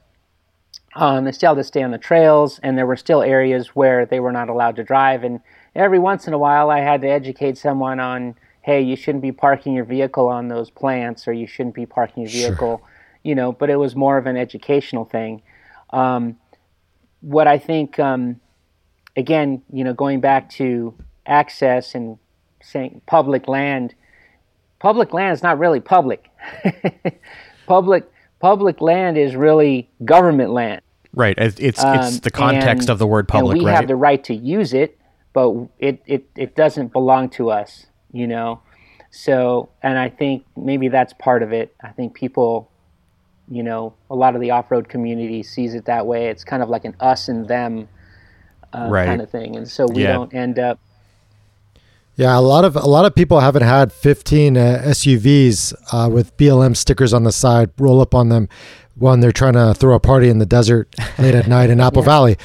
[0.95, 4.05] Um, they still had to stay on the trails, and there were still areas where
[4.05, 5.23] they were not allowed to drive.
[5.23, 5.41] And
[5.75, 9.31] every once in a while, I had to educate someone on, hey, you shouldn't be
[9.31, 12.49] parking your vehicle on those plants, or you shouldn't be parking your Sure.
[12.49, 12.81] vehicle,
[13.23, 13.51] you know.
[13.51, 15.41] But it was more of an educational thing.
[15.91, 16.37] Um,
[17.21, 18.39] what I think, um,
[19.15, 20.93] again, you know, going back to
[21.27, 22.17] access and
[22.61, 23.93] saying public land,
[24.79, 26.29] public land is not really public.
[27.67, 28.05] public
[28.39, 30.81] public land is really government land.
[31.13, 31.37] Right.
[31.37, 33.75] It's it's, Um, it's the context and- of the word public, and we right?
[33.75, 34.97] have the right to use it,
[35.33, 38.61] but it, it, it doesn't belong to us, you know?
[39.09, 41.73] So, and I think maybe that's part of it.
[41.81, 42.69] I think people,
[43.49, 46.27] you know, a lot of the off road community sees it that way.
[46.27, 47.87] It's kind of like an us and them
[48.73, 49.05] uh, Right.
[49.05, 49.55] kind of thing.
[49.55, 50.13] And so we Yeah.
[50.13, 50.77] don't end up,
[52.17, 56.35] Yeah, a lot of a lot of people haven't had 15 uh, SUVs uh, with
[56.35, 58.49] BLM stickers on the side roll up on them
[58.95, 62.01] when they're trying to throw a party in the desert late at night in Apple
[62.01, 62.35] Valley.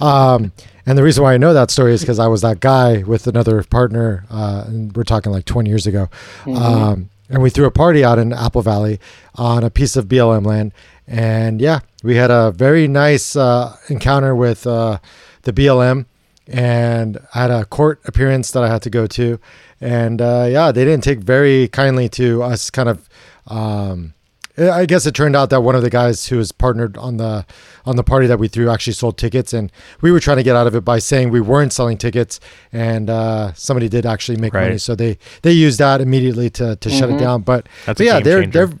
[0.00, 0.52] Um,
[0.84, 3.26] and the reason why I know that story is because I was that guy with
[3.26, 6.10] another partner, uh, and we're talking like 20 years ago.
[6.46, 9.00] Um, and we threw a party out in Apple Valley
[9.36, 10.72] on a piece of BLM land.
[11.06, 14.98] And yeah, we had a very nice uh, encounter with uh,
[15.42, 16.04] the BLM
[16.48, 19.38] and I had a court appearance that I had to go to,
[19.80, 22.70] and uh, yeah, they didn't take very kindly to us.
[22.70, 23.08] Kind of,
[23.46, 24.14] um,
[24.58, 27.46] I guess it turned out that one of the guys who was partnered on the
[27.86, 29.72] on the party that we threw actually sold tickets, and
[30.02, 32.38] we were trying to get out of it by saying we weren't selling tickets,
[32.72, 34.64] and uh, somebody did actually make Right.
[34.64, 37.42] money, so they they used that immediately to to shut it down.
[37.42, 38.66] But, That's but yeah, they're changer.
[38.66, 38.78] they're.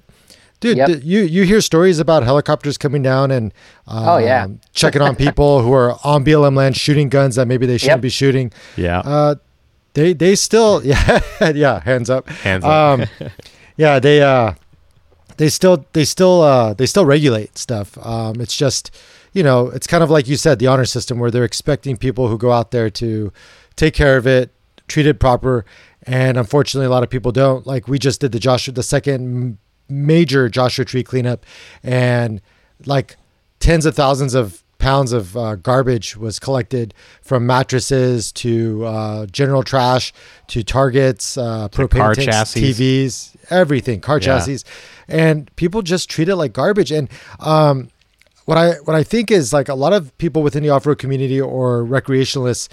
[0.62, 0.86] Dude, Yep.
[0.88, 3.52] th- you you hear stories about helicopters coming down and
[3.86, 4.46] um, Oh, yeah.
[4.72, 8.02] checking on people who are on BLM land shooting guns that maybe they shouldn't Yep.
[8.02, 8.52] be shooting.
[8.76, 9.00] yeah.
[9.00, 9.34] Uh,
[9.94, 11.20] they they still yeah
[11.54, 12.70] yeah hands up Hands up.
[13.00, 13.06] um,
[13.76, 14.54] yeah they uh
[15.36, 17.98] they still they still uh they still regulate stuff.
[18.00, 18.90] Um, it's just
[19.34, 22.28] you know it's kind of like you said the honor system where they're expecting people
[22.28, 23.32] who go out there to
[23.76, 24.50] take care of it,
[24.88, 25.64] treat it proper,
[26.06, 27.66] and unfortunately a lot of people don't.
[27.66, 29.58] Like we just did the Joshua the second m-
[29.92, 31.44] major Joshua Tree cleanup,
[31.82, 32.40] and
[32.86, 33.16] like
[33.60, 39.62] tens of thousands of pounds of uh, garbage was collected from mattresses to uh, general
[39.62, 40.12] trash
[40.48, 42.72] to targets, uh, propane car tanks, chassis.
[42.74, 44.38] TVs, everything, car Yeah.
[44.38, 44.64] chassis,
[45.06, 46.90] and people just treat it like garbage.
[46.90, 47.90] And um,
[48.46, 50.98] what I what I think is like a lot of people within the off road
[50.98, 52.68] community or recreationalists,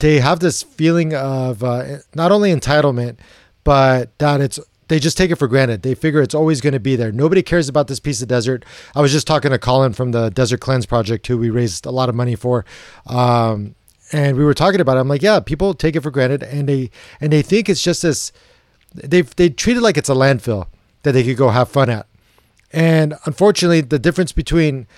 [0.00, 3.16] they have this feeling of uh, not only entitlement,
[3.64, 5.82] but that it's they just take it for granted.
[5.82, 7.12] They figure it's always going to be there.
[7.12, 8.64] Nobody cares about this piece of desert.
[8.92, 11.92] I was just talking to Colin from the Desert Cleanse Project, who we raised a
[11.92, 12.64] lot of money for.
[13.06, 13.76] Um,
[14.10, 15.00] and we were talking about it.
[15.00, 18.02] I'm like, yeah, people take it for granted, and they and they think it's just
[18.02, 18.32] this.
[18.92, 20.66] They they treat it like it's a landfill
[21.04, 22.08] that they could go have fun at.
[22.72, 24.88] And unfortunately, the difference between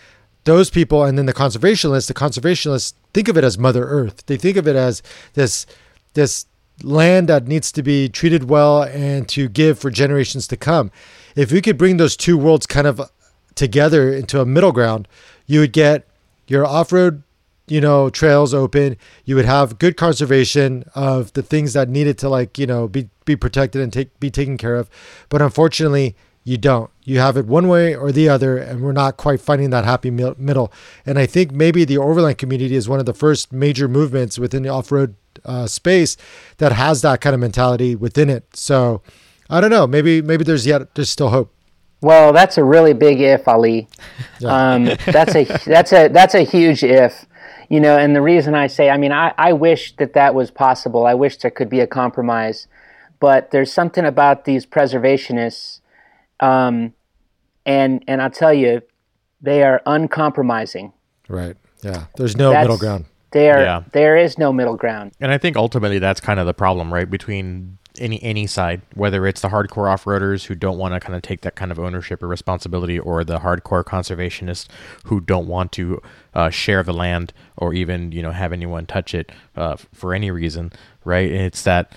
[0.44, 4.24] those people and then the conservationists, the conservationists think of it as Mother Earth.
[4.24, 5.02] They think of it as
[5.34, 5.66] this
[6.14, 6.46] this
[6.82, 10.90] land that needs to be treated well and to give for generations to come.
[11.36, 13.00] If we could bring those two worlds kind of
[13.54, 15.08] together into a middle ground,
[15.46, 16.06] you would get
[16.46, 17.22] your off-road,
[17.68, 18.96] you know, trails open.
[19.24, 23.08] You would have good conservation of the things that needed to like, you know, be
[23.24, 24.90] be protected and take be taken care of.
[25.28, 26.90] But unfortunately, you don't.
[27.04, 30.10] You have it one way or the other, and we're not quite finding that happy
[30.10, 30.72] middle.
[31.06, 34.62] And I think maybe the overland community is one of the first major movements within
[34.62, 35.14] the off-road
[35.44, 36.16] uh, space
[36.58, 38.56] that has that kind of mentality within it.
[38.56, 39.02] So
[39.48, 39.86] I don't know.
[39.86, 41.52] Maybe maybe there's yet there's still hope.
[42.02, 43.88] well, that's a really big if, Ali.
[44.44, 47.26] Um, that's a that's a that's a huge if,
[47.68, 47.96] you know.
[47.96, 51.06] And the reason I say, I mean, I, I wish that that was possible.
[51.06, 52.66] I wish there could be a compromise,
[53.20, 55.78] but there's something about these preservationists,
[56.42, 56.92] um,
[57.64, 58.82] and and I'll tell you,
[59.40, 60.92] they are uncompromising.
[61.28, 61.56] Right.
[61.82, 62.04] Yeah.
[62.16, 63.06] There's no That's- middle ground.
[63.30, 63.82] There Yeah.
[63.92, 65.12] there is no middle ground.
[65.18, 67.08] And I think ultimately that's kind of the problem, right?
[67.08, 71.22] Between any any side, whether it's the hardcore off-roaders who don't want to kind of
[71.22, 74.66] take that kind of ownership or responsibility, or the hardcore conservationists
[75.04, 76.00] who don't want to
[76.34, 80.30] uh, share the land or even you know have anyone touch it uh, for any
[80.30, 80.70] reason,
[81.04, 81.30] right?
[81.30, 81.92] It's that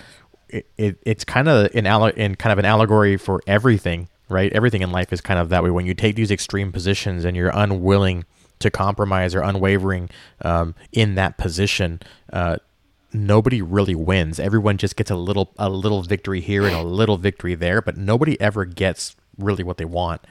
[0.48, 4.52] it, it it's kind of in, alle- in kind of an allegory for everything, right?
[4.52, 5.70] Everything in life is kind of that way.
[5.70, 8.24] When you take these extreme positions and you're unwilling
[8.58, 10.10] to compromise or unwavering
[10.42, 12.00] um, in that position,
[12.32, 12.56] uh,
[13.12, 14.38] nobody really wins.
[14.38, 17.96] Everyone just gets a little a little victory here and a little victory there, but
[17.96, 20.22] nobody ever gets really what they want,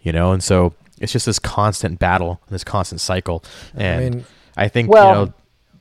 [0.00, 0.32] you know.
[0.32, 3.44] And so it's just this constant battle, this constant cycle.
[3.74, 4.24] And I, mean,
[4.56, 5.34] I think well, you know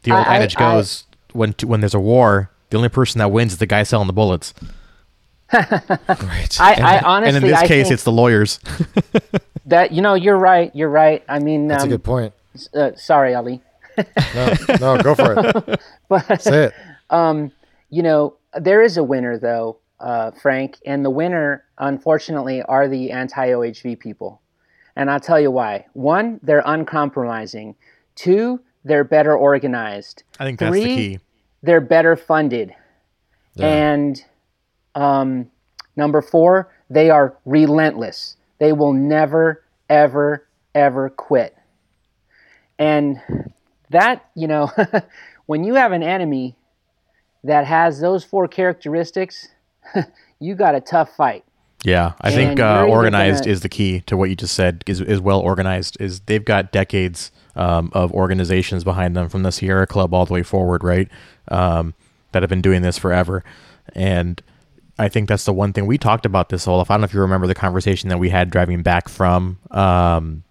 [0.03, 3.32] the old I, adage goes I, when when there's a war, the only person that
[3.32, 4.53] wins is the guy selling the bullets.
[5.54, 6.58] Right.
[6.60, 8.60] I, and, I honestly, and in this case, it's the lawyers.
[9.66, 10.74] that you know, you're right.
[10.76, 11.24] You're right.
[11.28, 12.34] I mean, that's um, a good point.
[12.74, 13.62] Uh, sorry, Ali.
[14.36, 15.82] no, no, go for it.
[16.10, 16.74] but say it.
[17.10, 17.52] Um,
[17.89, 23.12] you know, there is a winner though, uh, Frank, and the winner, unfortunately, are the
[23.12, 24.41] anti-OHV people,
[24.95, 25.86] and I'll tell you why.
[25.93, 27.76] One, they're uncompromising.
[28.16, 30.24] Two, they're better organized.
[30.39, 31.20] I think that's Three, the key.
[31.64, 32.74] They're better funded,
[33.56, 33.68] yeah.
[33.68, 34.24] and
[34.95, 35.49] um,
[35.95, 38.37] number four, they are relentless.
[38.59, 41.55] They will never, ever, ever quit.
[42.77, 43.19] And
[43.89, 44.71] that, you know,
[45.45, 46.55] when you have an enemy
[47.43, 49.47] that has those four characteristics,
[50.39, 51.43] you got a tough fight.
[51.83, 54.83] Yeah, I and think uh, organized gonna, is the key to what you just said.
[54.85, 55.97] Is is well organized.
[55.99, 60.33] Is they've got decades um, of organizations behind them from the Sierra Club all the
[60.33, 61.07] way forward, right?
[61.47, 61.95] Um,
[62.33, 63.43] that have been doing this forever,
[63.95, 64.41] and
[65.02, 66.89] I think that's the one thing we talked about this, Olaf.
[66.89, 70.43] I don't know if you remember the conversation that we had driving back from um,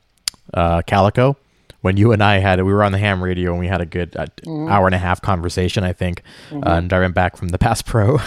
[0.52, 1.36] uh, Calico
[1.80, 3.80] when you and I had it, we were on the ham radio and we had
[3.80, 4.70] a good uh, mm-hmm.
[4.70, 6.66] hour and a half conversation, I think, mm-hmm.
[6.66, 8.18] uh, driving back from the Pass Pro.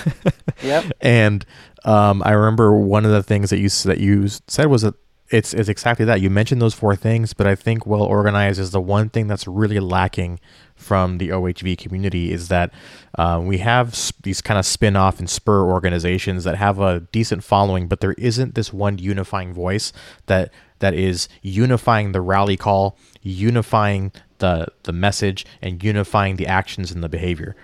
[0.62, 0.92] yep.
[1.02, 1.46] And
[1.86, 4.96] um, I remember one of the things that you that you said was that
[5.34, 6.22] it's it's exactly that.
[6.22, 9.48] You mentioned those four things, but I think well organized is the one thing that's
[9.48, 10.40] really lacking
[10.76, 12.72] from the OHV community is that
[13.18, 17.44] uh, we have these kind of spin off and spur organizations that have a decent
[17.44, 19.92] following, but there isn't this one unifying voice
[20.28, 26.92] that that is unifying the rally call, unifying the the message, and unifying the actions
[26.92, 27.56] and the behavior,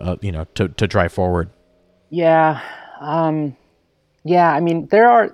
[0.00, 1.50] uh, you know, to to drive forward.
[2.10, 2.60] Yeah,
[3.00, 3.56] um,
[4.22, 4.52] yeah.
[4.52, 5.32] I mean, there are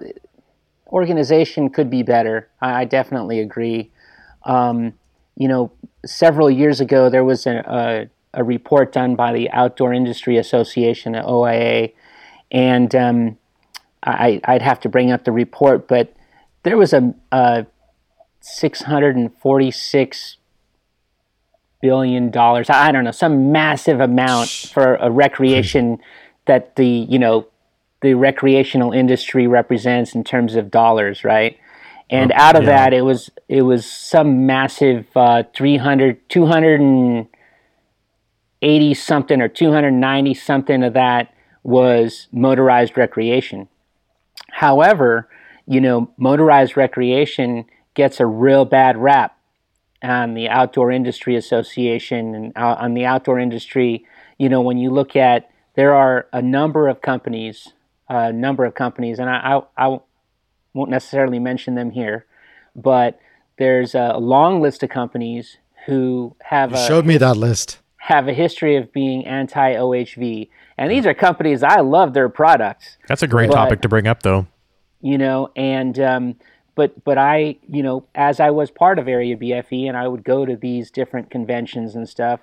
[0.89, 2.49] organization could be better.
[2.61, 3.91] I, I definitely agree.
[4.45, 4.95] Um,
[5.37, 5.73] you know,
[6.05, 11.15] several years ago, there was a, a, a, report done by the Outdoor Industry Association
[11.15, 11.93] at OIA,
[12.53, 13.39] and um,
[14.03, 16.15] I, would have to bring up the report, but
[16.63, 17.67] there was a, a
[18.41, 20.37] 646
[21.81, 22.71] billion dollars.
[22.71, 25.99] I don't know, some massive amount for a recreation
[26.47, 27.47] that the you know
[28.05, 31.57] the recreational industry represents in terms of dollars, right?
[32.11, 32.69] And oh, out of yeah.
[32.69, 40.93] that, it was it was some massive uh, 300, 280 something or 290 something of
[40.93, 41.33] that
[41.63, 43.69] was motorized recreation.
[44.51, 45.31] However,
[45.67, 49.39] you know, motorized recreation gets a real bad rap
[50.03, 54.05] on the Outdoor Industry Association and uh, on the outdoor industry.
[54.37, 57.73] You know, when you look at there are a number of companies,
[58.09, 59.99] a number of companies, and I, I, I
[60.73, 62.27] won't necessarily mention them here,
[62.75, 63.19] but
[63.59, 68.29] there's a long list of companies who have you a, showed me that list have
[68.29, 72.99] a history of being anti OHV, and these are companies I love their products.
[73.09, 74.47] That's a great but, topic to bring up, though.
[75.01, 76.37] You know, and um,
[76.75, 80.25] but but I, you know, as I was part of Area BFE, and I would
[80.25, 82.41] go to these different conventions and stuff.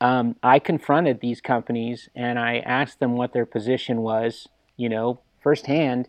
[0.00, 4.48] Um, I confronted these companies and I asked them what their position was,
[4.80, 6.08] you know, firsthand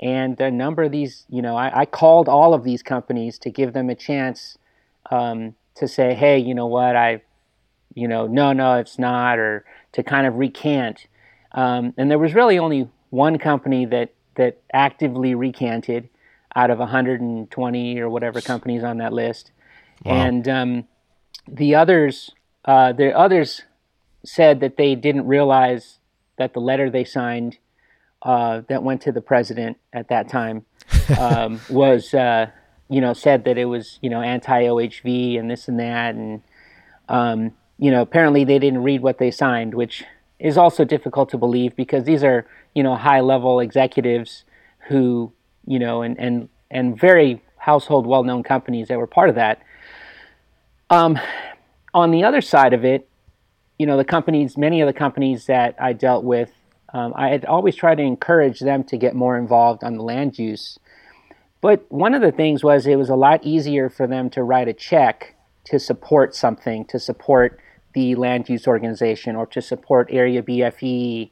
[0.00, 3.50] and a number of these, you know, I, I called all of these companies to
[3.50, 4.56] give them a chance
[5.10, 7.22] um, to say, hey, you know what, I,
[7.94, 11.06] you know, no, no, it's not, or to kind of recant.
[11.52, 16.10] Um, and there was really only one company that that actively recanted
[16.54, 19.50] out of 120 or whatever companies on that list,
[20.04, 20.12] wow.
[20.12, 20.84] and um,
[21.48, 22.32] the others,
[22.66, 23.62] uh, the others
[24.26, 26.00] said that they didn't realize
[26.36, 27.56] that the letter they signed
[28.26, 30.66] uh, that went to the president at that time
[31.16, 32.50] um, was, uh,
[32.88, 36.42] you know, said that it was, you know, anti-OHV and this and that, and
[37.08, 40.02] um, you know, apparently they didn't read what they signed, which
[40.40, 44.42] is also difficult to believe because these are, you know, high-level executives
[44.88, 45.32] who,
[45.64, 49.62] you know, and and and very household, well-known companies that were part of that.
[50.90, 51.16] Um,
[51.94, 53.08] on the other side of it,
[53.78, 56.50] you know, the companies, many of the companies that I dealt with
[56.92, 60.38] um, I had always tried to encourage them to get more involved on the land
[60.38, 60.78] use.
[61.60, 64.68] But one of the things was it was a lot easier for them to write
[64.68, 65.34] a check
[65.64, 67.58] to support something, to support
[67.92, 71.30] the land use organization or to support Area BFE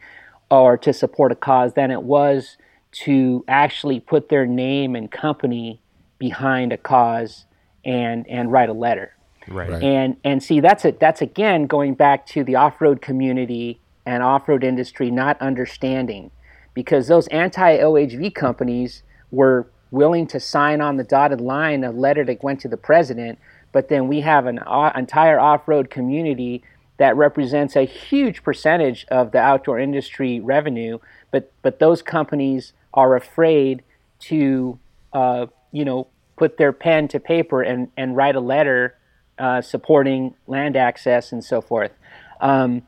[0.50, 2.56] or to support a cause than it was
[2.92, 5.80] to actually put their name and company
[6.18, 7.44] behind a cause
[7.84, 9.14] and and write a letter.
[9.46, 9.70] Right.
[9.70, 9.82] Right.
[9.82, 14.64] And and see that's it that's again going back to the off-road community and off-road
[14.64, 16.30] industry not understanding
[16.74, 22.42] because those anti-OHV companies were willing to sign on the dotted line a letter that
[22.42, 23.38] went to the president,
[23.72, 26.62] but then we have an o- entire off-road community
[26.96, 30.98] that represents a huge percentage of the outdoor industry revenue,
[31.30, 33.82] but but those companies are afraid
[34.20, 34.78] to
[35.12, 38.96] uh, you know put their pen to paper and and write a letter
[39.38, 41.92] uh, supporting land access and so forth.
[42.40, 42.82] Um,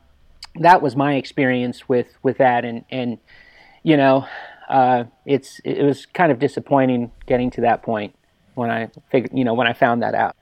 [0.61, 3.17] that was my experience with with that, and and
[3.83, 4.25] you know,
[4.69, 8.15] uh, it's it was kind of disappointing getting to that point
[8.55, 10.35] when I figured, you know, when I found that out.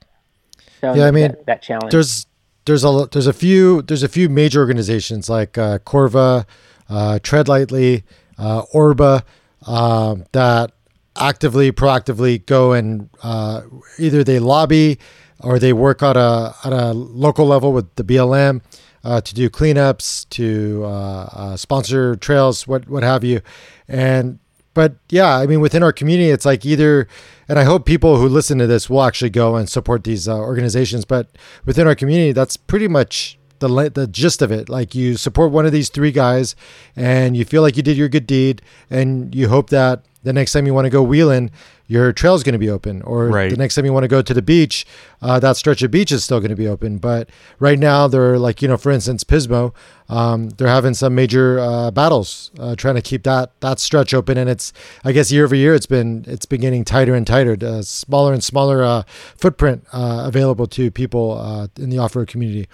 [0.80, 1.92] So Yeah, I mean, that, that challenge.
[1.92, 2.26] there's
[2.64, 6.46] there's a there's a few there's a few major organizations like uh, Corva,
[6.88, 8.04] uh, Tread Lightly,
[8.38, 9.22] uh, Orba
[9.66, 10.72] um, that
[11.18, 13.62] actively proactively go and uh,
[13.98, 14.98] either they lobby
[15.40, 18.60] or they work on a on a local level with the BLM
[19.06, 23.40] uh, to do cleanups, to uh, uh, sponsor trails, what what have you,
[23.86, 24.40] and
[24.74, 27.06] but yeah, I mean, within our community, it's like either,
[27.48, 30.36] and I hope people who listen to this will actually go and support these uh,
[30.36, 31.04] organizations.
[31.04, 31.28] But
[31.64, 34.68] within our community, that's pretty much the the gist of it.
[34.68, 36.56] Like you support one of these three guys,
[36.96, 40.52] and you feel like you did your good deed, and you hope that the next
[40.52, 41.50] time you want to go wheeling,
[41.86, 43.48] your trail is going to be open, or Right.
[43.50, 44.84] the next time you want to go to the beach,
[45.22, 46.98] uh, that stretch of beach is still going to be open.
[46.98, 49.72] But right now, they're like you know, for instance, Pismo,
[50.08, 54.36] um, they're having some major uh, battles uh, trying to keep that that stretch open,
[54.36, 54.72] and it's
[55.04, 58.32] I guess year over year it's been it's been getting tighter and tighter, uh, smaller
[58.32, 59.02] and smaller uh,
[59.36, 62.66] footprint uh, available to people uh, in the off road community.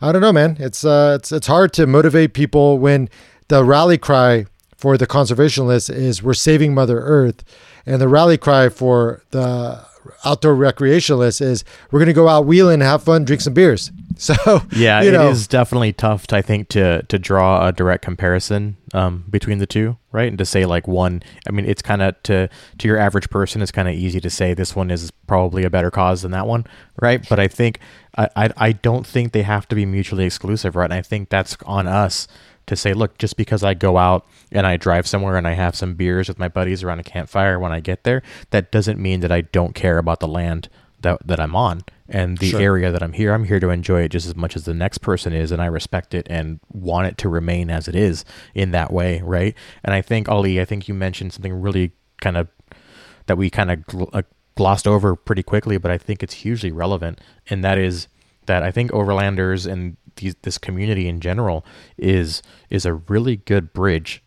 [0.00, 0.56] I don't know, man.
[0.60, 3.08] It's uh, it's it's hard to motivate people when
[3.48, 4.44] the rally cry
[4.78, 7.44] for the conservationists is "We're saving Mother Earth,"
[7.84, 9.84] and the rally cry for the
[10.24, 14.34] outdoor recreationalists is "We're going to go out wheeling, have fun, drink some beers." So
[14.72, 18.76] Yeah, you it is definitely tough, to, I think, to to draw a direct comparison
[18.92, 20.26] um, between the two, right?
[20.26, 22.48] And to say like one, I mean, it's kind of to
[22.78, 25.70] to your average person, it's kind of easy to say this one is probably a
[25.70, 26.66] better cause than that one,
[27.00, 27.24] right?
[27.28, 27.78] But I think
[28.16, 30.86] I, I I don't think they have to be mutually exclusive, right?
[30.86, 32.26] And I think that's on us
[32.68, 35.74] to say, look, just because I go out and I drive somewhere and I have
[35.74, 39.20] some beers with my buddies around a campfire when I get there, that doesn't mean
[39.20, 40.68] that I don't care about the land
[41.00, 42.60] that that I'm on and the Sure.
[42.60, 43.32] area that I'm here.
[43.32, 45.66] I'm here to enjoy it just as much as the next person is, and I
[45.66, 49.54] respect it and want it to remain as it is in that way, right?
[49.84, 52.48] And I think Ali, I think you mentioned something really kind of
[53.26, 54.22] that we kind of gl- uh,
[54.56, 58.08] glossed over pretty quickly, but I think it's hugely relevant, and that is
[58.46, 61.64] that I think overlanders and these, this community in general
[61.96, 64.22] is is a really good bridge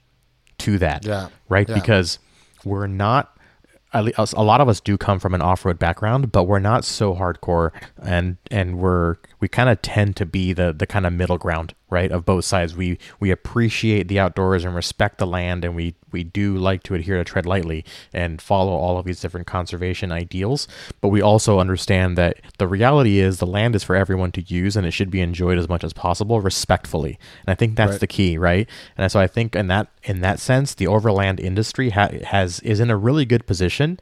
[0.59, 1.29] to that, Yeah.
[1.49, 1.67] right?
[1.69, 1.75] Yeah.
[1.75, 2.19] Because
[2.65, 3.37] we're not
[3.93, 7.71] a lot of us do come from an off-road background, but we're not so hardcore,
[8.01, 11.73] and and we're we kind of tend to be the the kind of middle ground,
[11.91, 12.75] right, of both sides.
[12.75, 16.95] We we appreciate the outdoors and respect the land, and we we do like to
[16.95, 20.67] adhere to tread lightly and follow all of these different conservation ideals.
[21.01, 24.75] But we also understand that the reality is the land is for everyone to use,
[24.75, 27.19] and it should be enjoyed as much as possible, respectfully.
[27.45, 27.99] And I think that's Right.
[27.99, 28.67] the key, right?
[28.97, 32.79] And so I think in that in that sense, the overland industry ha- has is
[32.79, 33.99] in a really good position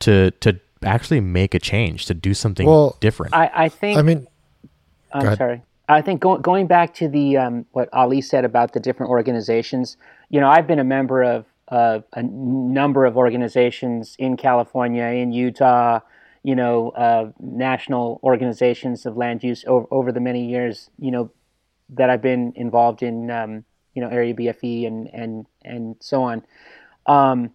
[0.00, 3.34] to to actually make a change, to do something Well, different.
[3.34, 4.26] I, I think I mean,
[5.12, 5.62] I'm sorry.
[5.88, 9.96] I think go, going back to the um, what Ali said about the different organizations.
[10.30, 15.32] You know, I've been a member of uh, a number of organizations in California, in
[15.32, 16.00] Utah.
[16.42, 20.90] You know, uh, national organizations of land use over, over the many years.
[20.98, 21.30] You know,
[21.90, 23.30] that I've been involved in.
[23.30, 23.64] Um,
[23.96, 26.44] you know, area BFE and and and so on.
[27.06, 27.50] Um,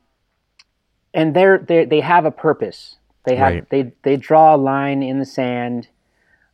[1.13, 2.97] and they're they they have a purpose.
[3.25, 3.69] They have Right.
[3.69, 5.89] they they draw a line in the sand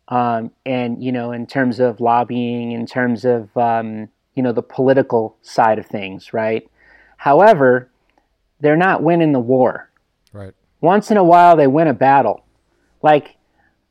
[0.10, 4.62] um, and you know in terms of lobbying in terms of um, you know the
[4.64, 6.70] political side of things right?
[7.18, 7.90] However
[8.60, 9.90] they're not winning the war.
[10.34, 10.54] Right.
[10.82, 12.44] once in a while they win a battle.
[13.02, 13.36] Like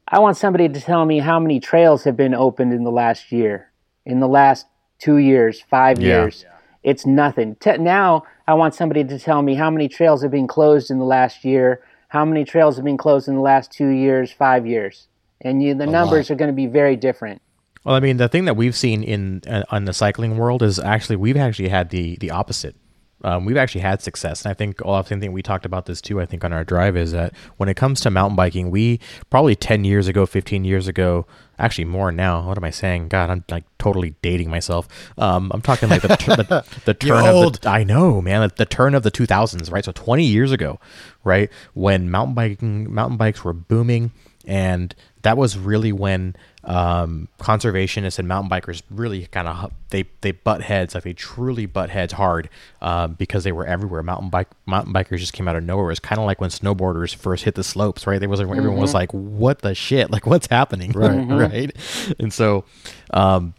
[0.09, 3.33] i want somebody to tell me how many trails have been opened in the last
[3.33, 3.73] year
[4.05, 4.67] in the last
[4.99, 6.23] two years five Yeah.
[6.23, 6.45] years.
[6.83, 7.57] It's nothing.
[7.57, 10.99] T- now i want somebody to tell me how many trails have been closed in
[10.99, 14.65] the last year how many trails have been closed in the last two years five
[14.67, 15.09] years
[15.43, 17.43] and you, the numbers are going to be very different
[17.85, 20.79] Well, I mean, the thing that we've seen in uh, on the cycling world is
[20.79, 22.75] actually we've actually had the the opposite,
[23.23, 24.45] um, we've actually had success.
[24.45, 26.21] And I think all the same thing we talked about this too.
[26.21, 29.57] I think on our drive is that when it comes to mountain biking, we probably
[29.57, 31.27] ten years ago, fifteen years ago,
[31.59, 32.47] actually more now.
[32.47, 33.09] What am I saying?
[33.09, 34.89] God, I'm like totally dating myself.
[35.19, 37.69] Um, I'm talking like the, the, the turn of the.
[37.69, 38.51] I know, man.
[38.57, 39.85] The turn of the 2000s, right?
[39.85, 40.79] So 20 years ago,
[41.25, 44.13] right, when mountain biking mountain bikes were booming,
[44.47, 44.95] and
[45.27, 50.63] that was really when um, conservationists and mountain bikers really kind of they they butt
[50.63, 52.49] heads like they truly butt heads hard
[52.81, 54.05] um, because they were everywhere.
[54.05, 55.91] Mountain bike mountain bikers just came out of nowhere.
[55.91, 58.21] It's kind of like when snowboarders first hit the slopes, right?
[58.21, 58.81] They was everyone mm-hmm.
[58.81, 60.13] was like, "What the shit?
[60.13, 61.33] Like, what's happening?" Right, mm-hmm.
[61.33, 62.15] right.
[62.21, 62.65] And so,
[63.13, 63.55] um,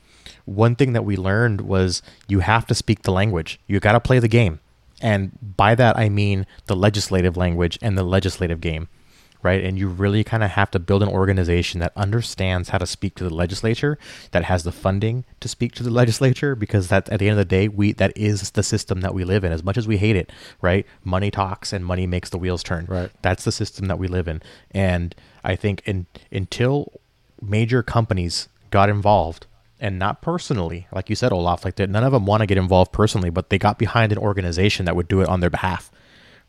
[0.45, 3.59] one thing that we learned was you have to speak the language.
[3.67, 4.61] You got to play the game,
[5.01, 8.87] and by that I mean the legislative language and the legislative game
[9.43, 9.63] right?
[9.63, 13.15] And you really kind of have to build an organization that understands how to speak
[13.15, 13.97] to the legislature,
[14.31, 17.37] that has the funding to speak to the legislature, because that at the end of
[17.37, 19.51] the day, we that is the system that we live in.
[19.51, 20.31] As much as we hate it,
[20.61, 20.85] right?
[21.03, 22.85] Money talks and money makes the wheels turn.
[22.87, 23.11] Right.
[23.21, 24.41] That's the system that we live in.
[24.71, 26.91] And I think in, until
[27.41, 29.45] major companies got involved
[29.79, 32.57] and not personally, like you said, Olaf, like that, none of them want to get
[32.57, 35.91] involved personally, but they got behind an organization that would do it on their behalf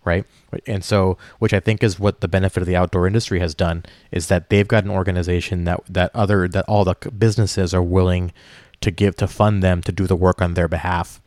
[0.05, 0.24] right?
[0.66, 3.84] And so, which I think is what the benefit of the outdoor industry has done
[4.11, 8.32] is that they've got an organization that that other that all the businesses are willing
[8.80, 11.20] to give to fund them to do the work on their behalf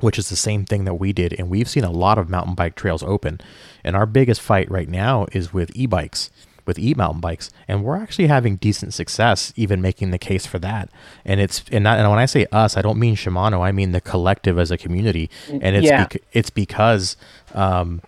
[0.00, 1.32] which is the same thing that we did.
[1.38, 3.40] And we've seen a lot of mountain bike trails open.
[3.84, 6.28] And our biggest fight right now is with e-bikes
[6.66, 10.88] with e-mountain bikes and we're actually having decent success even making the case for that.
[11.24, 13.92] And it's and, not, and when i say us i don't mean shimano i mean
[13.92, 15.30] the collective as a community.
[15.48, 16.04] And it's yeah.
[16.04, 17.16] bec- it's because
[17.54, 18.02] um,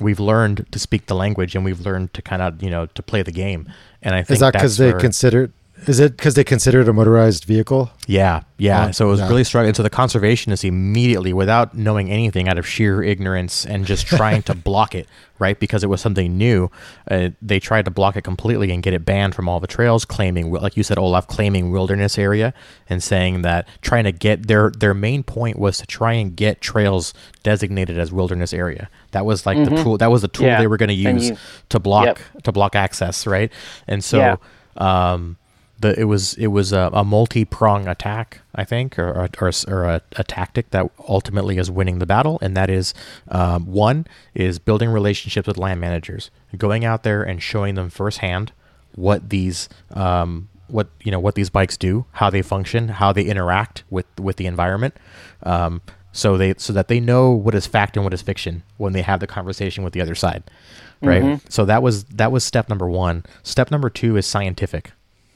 [0.00, 3.02] we've learned to speak the language and we've learned to kind of you know to
[3.02, 3.70] play the game.
[4.00, 5.50] And i think is that because they consider
[5.86, 7.90] is it because they consider it a motorized vehicle?
[8.06, 8.90] Yeah, yeah.
[8.90, 9.28] so it was yeah.
[9.28, 9.74] really struggling.
[9.74, 14.54] So the conservationists immediately, without knowing anything, out of sheer ignorance and just trying to
[14.54, 15.06] block it,
[15.38, 15.58] right?
[15.58, 16.70] Because it was something new,
[17.10, 20.04] uh, they tried to block it completely and get it banned from all the trails,
[20.04, 22.52] claiming, like you said, Olaf, claiming wilderness area
[22.88, 26.60] and saying that trying to get their their main point was to try and get
[26.60, 28.88] trails designated as wilderness area.
[29.12, 29.74] That was like mm-hmm.
[29.74, 29.98] the tool.
[29.98, 30.58] That was the tool yeah.
[30.58, 31.36] they were going to use you,
[31.68, 32.42] to block yep.
[32.42, 33.52] to block access, right?
[33.86, 34.18] And so.
[34.18, 34.36] Yeah.
[34.76, 35.36] Um,
[35.80, 39.52] the it was it was a, a multi prong attack, I think, or or, or,
[39.68, 42.94] or a, a, tactic that ultimately is winning the battle, and that is
[43.28, 48.52] um, one is building relationships with land managers, going out there and showing them firsthand
[48.94, 53.22] what these um, what you know what these bikes do, how they function, how they
[53.24, 54.96] interact with with the environment.
[55.44, 55.80] Um,
[56.12, 59.02] so they so that they know what is fact and what is fiction when they
[59.02, 60.42] have the conversation with the other side
[61.00, 61.46] right mm-hmm.
[61.48, 64.92] so that was that was step number one step number two is scientific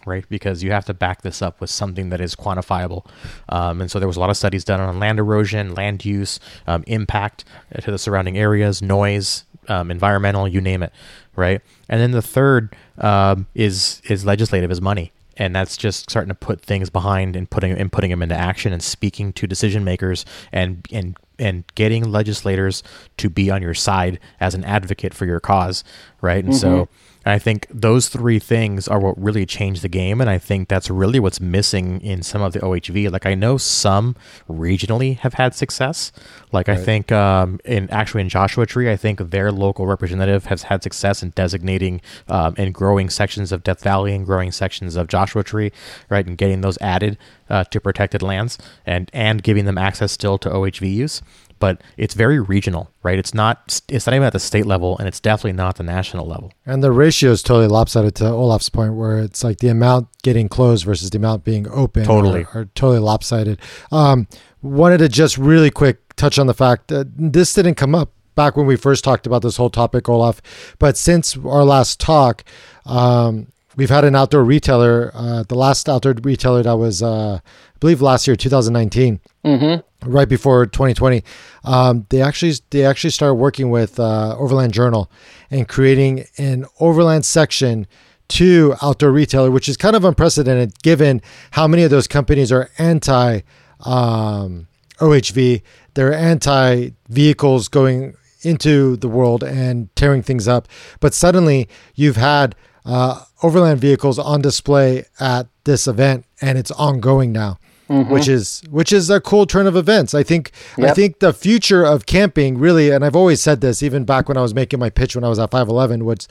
[0.06, 0.24] right?
[0.28, 3.06] Because you have to back this up with something that is quantifiable.
[3.48, 6.40] Um, and so there was a lot of studies done on land erosion, land use,
[6.66, 7.44] um, impact
[7.80, 10.92] to the surrounding areas, noise, um, environmental, you name it,
[11.36, 11.60] right?
[11.88, 15.12] And then the third um, is is legislative, is money.
[15.38, 18.72] And that's just starting to put things behind and putting and putting them into action
[18.72, 22.82] and speaking to decision makers and and and getting legislators
[23.16, 25.82] to be on your side as an advocate for your cause,
[26.22, 26.42] right?
[26.42, 26.60] And mm-hmm.
[26.60, 26.88] so
[27.24, 30.20] I think those three things are what really changed the game.
[30.20, 33.12] And I think that's really what's missing in some of the OHV.
[33.12, 34.16] Like I know some
[34.48, 36.10] regionally have had success.
[36.50, 36.78] Like right.
[36.78, 40.82] I think um, in actually in Joshua Tree, I think their local representative has had
[40.82, 45.44] success in designating um, and growing sections of Death Valley and growing sections of Joshua
[45.44, 45.70] Tree,
[46.08, 47.18] right, and getting those added
[47.48, 51.22] uh, to protected lands and and giving them access still to OHV use
[51.62, 53.18] but it's very regional, right?
[53.18, 56.26] It's not it's not even at the state level, and it's definitely not the national
[56.26, 56.52] level.
[56.64, 60.48] And the ratio is totally lopsided to Olaf's point, where it's like the amount getting
[60.48, 62.04] closed versus the amount being open.
[62.04, 63.60] Totally, are, are totally lopsided.
[63.90, 64.28] Um,
[64.62, 68.56] wanted to just really quick touch on the fact that this didn't come up back
[68.56, 70.40] when we first talked about this whole topic, Olaf.
[70.78, 72.44] But since our last talk,
[72.86, 75.10] um, we've had an outdoor retailer.
[75.14, 79.20] Uh, the last outdoor retailer that was, uh, I believe, last year, 2019.
[79.44, 81.22] Mm-hmm right before 2020,
[81.64, 85.10] um, they actually they actually started working with uh, Overland Journal
[85.50, 87.86] and creating an Overland section
[88.28, 91.20] to outdoor retailer, which is kind of unprecedented given
[91.52, 93.40] how many of those companies are anti
[93.80, 94.68] um,
[94.98, 95.62] OHV.
[95.94, 100.66] They're anti vehicles going into the world and tearing things up.
[101.00, 107.32] But suddenly you've had uh, overland vehicles on display at this event and it's ongoing
[107.32, 107.58] now
[107.92, 108.12] mm-hmm.
[108.12, 110.14] which is which is a cool turn of events.
[110.14, 110.90] I think yep.
[110.90, 114.36] I think the future of camping really, and I've always said this even back when
[114.36, 116.28] I was making my pitch when I was at 511, was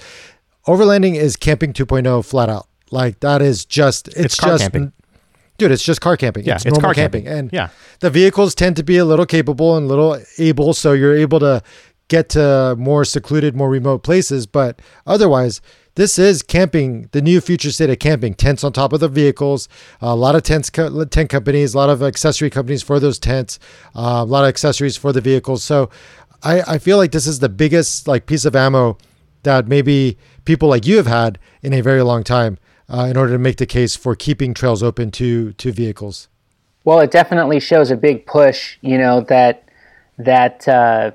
[0.68, 2.68] overlanding is camping 2.0 flat out.
[2.90, 4.92] Like that is just it's, it's just camping.
[5.58, 6.46] dude, it's just car camping.
[6.46, 7.24] Yeah, it's, it's car camping.
[7.24, 7.40] camping.
[7.40, 7.70] and Yeah.
[8.00, 11.40] the vehicles tend to be a little capable and a little able, so you're able
[11.40, 11.62] to
[12.08, 14.46] get to more secluded, more remote places.
[14.46, 15.62] But otherwise,
[15.96, 18.34] this is camping, the new future state of camping.
[18.34, 19.68] Tents on top of the vehicles,
[20.00, 23.60] a lot of tents, co- tent companies, a lot of accessory companies for those tents,
[23.96, 25.64] uh, a lot of accessories for the vehicles.
[25.64, 25.90] So,
[26.44, 28.98] I, I feel like this is the biggest like piece of ammo
[29.44, 32.58] that maybe people like you have had in a very long time
[32.90, 36.28] uh, in order to make the case for keeping trails open to to vehicles.
[36.84, 38.78] Well, it definitely shows a big push.
[38.82, 39.64] You know that
[40.18, 41.12] that uh,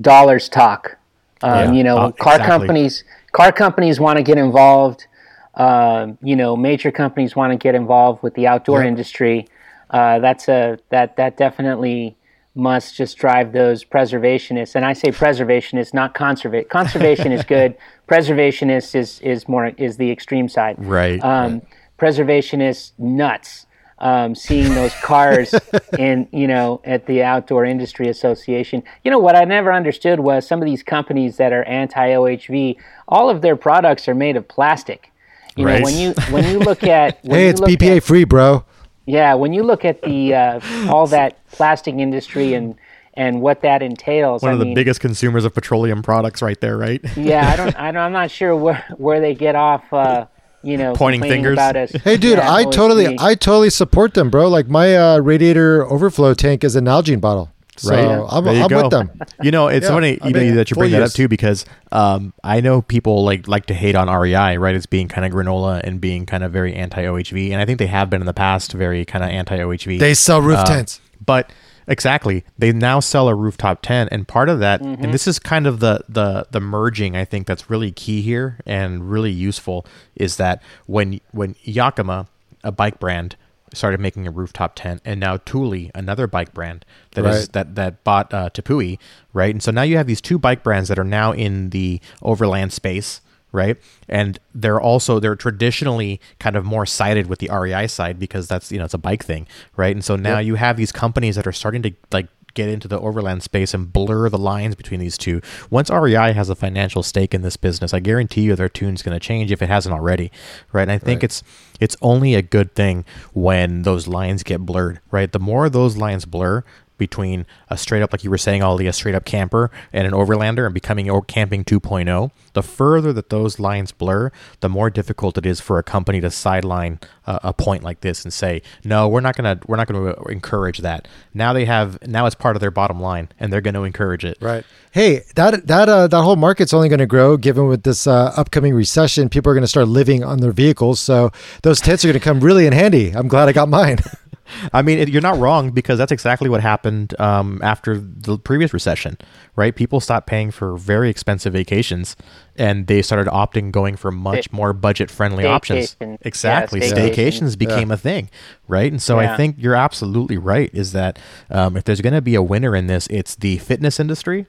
[0.00, 0.96] dollars talk.
[1.42, 2.46] Um, Yeah, you know, uh, car exactly.
[2.46, 3.04] companies
[3.36, 5.06] car companies want to get involved.
[5.54, 8.88] Um, you know, major companies want to get involved with the outdoor Yep.
[8.88, 9.46] industry.
[9.90, 12.16] Uh, that's a that that definitely
[12.54, 14.74] must just drive those preservationists.
[14.74, 16.70] And I say preservationists, not conservate.
[16.70, 17.74] Conservation is good.
[18.08, 21.22] Preservationist is is more is the extreme side Right.
[21.22, 21.60] um,
[21.98, 23.65] preservationists nuts
[23.98, 25.54] um, seeing those cars
[25.98, 30.46] in you know at the outdoor industry association you know what i never understood was
[30.46, 32.76] some of these companies that are anti-ohv
[33.08, 35.10] all of their products are made of plastic
[35.56, 35.78] you Right.
[35.78, 38.64] know when you when you look at Hey, it's BPA at- free, bro.
[39.06, 40.60] yeah when you look at the uh,
[40.90, 42.74] all that plastic industry and
[43.14, 46.60] and what that entails One I of the mean, biggest consumers of petroleum products, right
[46.60, 47.02] there, right?
[47.16, 50.26] yeah i don't, I don't i'm not sure where where they get off uh,
[50.66, 51.54] you know Pointing fingers.
[51.54, 53.20] about us Hey, dude, Yeah, I totally, OSB.
[53.20, 54.48] I totally support them, bro.
[54.48, 58.26] Like my uh, radiator overflow tank is a Nalgene bottle, so Right.
[58.32, 58.82] I'm, There you I'm go.
[58.82, 59.10] with them.
[59.42, 61.28] You know, it's Yeah, funny I you know mean, that you bring that up too
[61.28, 64.74] because um, I know people like like to hate on REI, right?
[64.74, 67.78] As being kind of granola and being kind of very anti OHV, and I think
[67.78, 69.98] they have been in the past very kind of anti OHV.
[69.98, 71.00] They sell roof Uh, tents.
[71.24, 71.50] But
[71.88, 75.66] exactly, they now sell a rooftop tent, and part of that, and this is kind
[75.66, 77.16] of the the the merging.
[77.16, 82.26] I think that's really key here and really useful is that when when Yakima,
[82.64, 83.36] a bike brand,
[83.74, 87.52] started making a rooftop tent, and now Thule, another bike brand that is Right.
[87.52, 88.98] that that bought uh, Tepui,
[89.32, 89.52] right?
[89.54, 92.72] And so now you have these two bike brands that are now in the overland
[92.72, 93.20] space,
[93.56, 93.76] right?
[94.08, 98.70] And they're also they're traditionally kind of more sided with the REI side because that's
[98.70, 99.96] you know it's a bike thing, right?
[99.96, 102.98] And so now you have these companies that are starting to like get into the
[102.98, 105.40] overland space and blur the lines between these two.
[105.70, 109.14] Once REI has a financial stake in this business, I guarantee you their tune's going
[109.14, 110.32] to change if it hasn't already,
[110.72, 110.82] right?
[110.82, 111.42] And I think it's
[111.78, 115.30] it's only a good thing when those lines get blurred, right?
[115.30, 116.64] The more those lines blur,
[116.98, 120.12] between a straight up, like you were saying, Ollie, a straight up camper and an
[120.12, 125.46] overlander and becoming camping 2.0, the further that those lines blur, the more difficult it
[125.46, 129.20] is for a company to sideline uh, a point like this and say, no, we're
[129.20, 131.08] not gonna we're not gonna encourage that.
[131.34, 134.24] Now they have now it's part of their bottom line and they're going to encourage
[134.24, 134.38] it.
[134.40, 134.64] Right.
[134.92, 138.32] Hey, that that uh, that whole market's only going to grow given with this uh,
[138.36, 139.28] upcoming recession.
[139.28, 141.30] People are going to start living on their vehicles, so
[141.62, 143.10] those tents are going to come really in handy.
[143.10, 143.98] I'm glad I got mine.
[144.72, 148.72] I mean, it, you're not wrong because that's exactly what happened um, after the previous
[148.72, 149.18] recession,
[149.56, 149.74] right?
[149.74, 152.16] People stopped paying for very expensive vacations,
[152.56, 155.96] and they started opting going for much more budget-friendly options.
[156.22, 157.58] Exactly, Yeah, staycations staycation.
[157.58, 158.30] became a thing,
[158.68, 158.90] right?
[158.90, 160.70] And so I think you're absolutely right.
[160.72, 161.18] Is that
[161.50, 164.46] um, if there's going to be a winner in this, it's the fitness industry.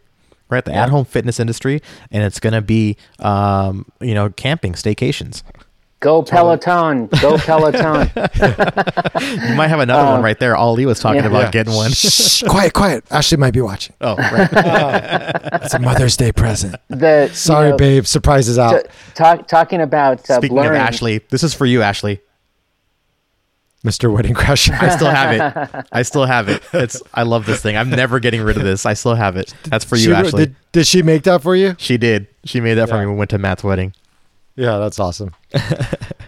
[0.50, 5.44] Right, the at-home fitness industry, and it's going to be, um, you know, camping, staycations.
[6.00, 8.12] Go Peloton, go Peloton.
[8.16, 10.56] You might have another one right there.
[10.56, 11.28] Ollie was talking yeah.
[11.28, 11.52] about Yeah.
[11.52, 11.90] getting one.
[11.92, 13.04] Shh, quiet, quiet.
[13.10, 13.96] Ashley might be watching.
[14.02, 14.50] oh, right.
[15.64, 16.76] It's a Mother's Day present.
[16.90, 18.06] The Sorry, you know, babe.
[18.06, 18.84] Surprises out.
[18.84, 20.70] t- talk, talking about uh, Speaking blurring.
[20.80, 22.22] of Ashley, this is for you, Ashley.
[23.84, 24.12] Mr.
[24.14, 24.80] Wedding Crasher.
[24.80, 25.32] I still have
[25.76, 25.86] it.
[25.92, 26.62] I still have it.
[26.74, 27.02] It's.
[27.14, 27.76] I love this thing.
[27.78, 28.86] I'm never getting rid of this.
[28.86, 29.54] I still have it.
[29.66, 30.46] That's for you, She- Ashley.
[30.48, 31.76] Did, did she make that for you?
[31.80, 32.28] she did.
[32.44, 33.94] She made that for me when we went to Matt's wedding.
[34.58, 35.36] Yeah, that's awesome.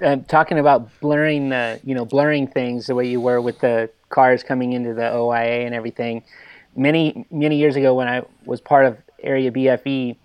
[0.01, 3.89] uh, talking about blurring the you know blurring things the way you were with the
[4.09, 6.23] cars coming into the OIA and everything.
[6.75, 10.15] Many many years ago, when I was part of Area BFE,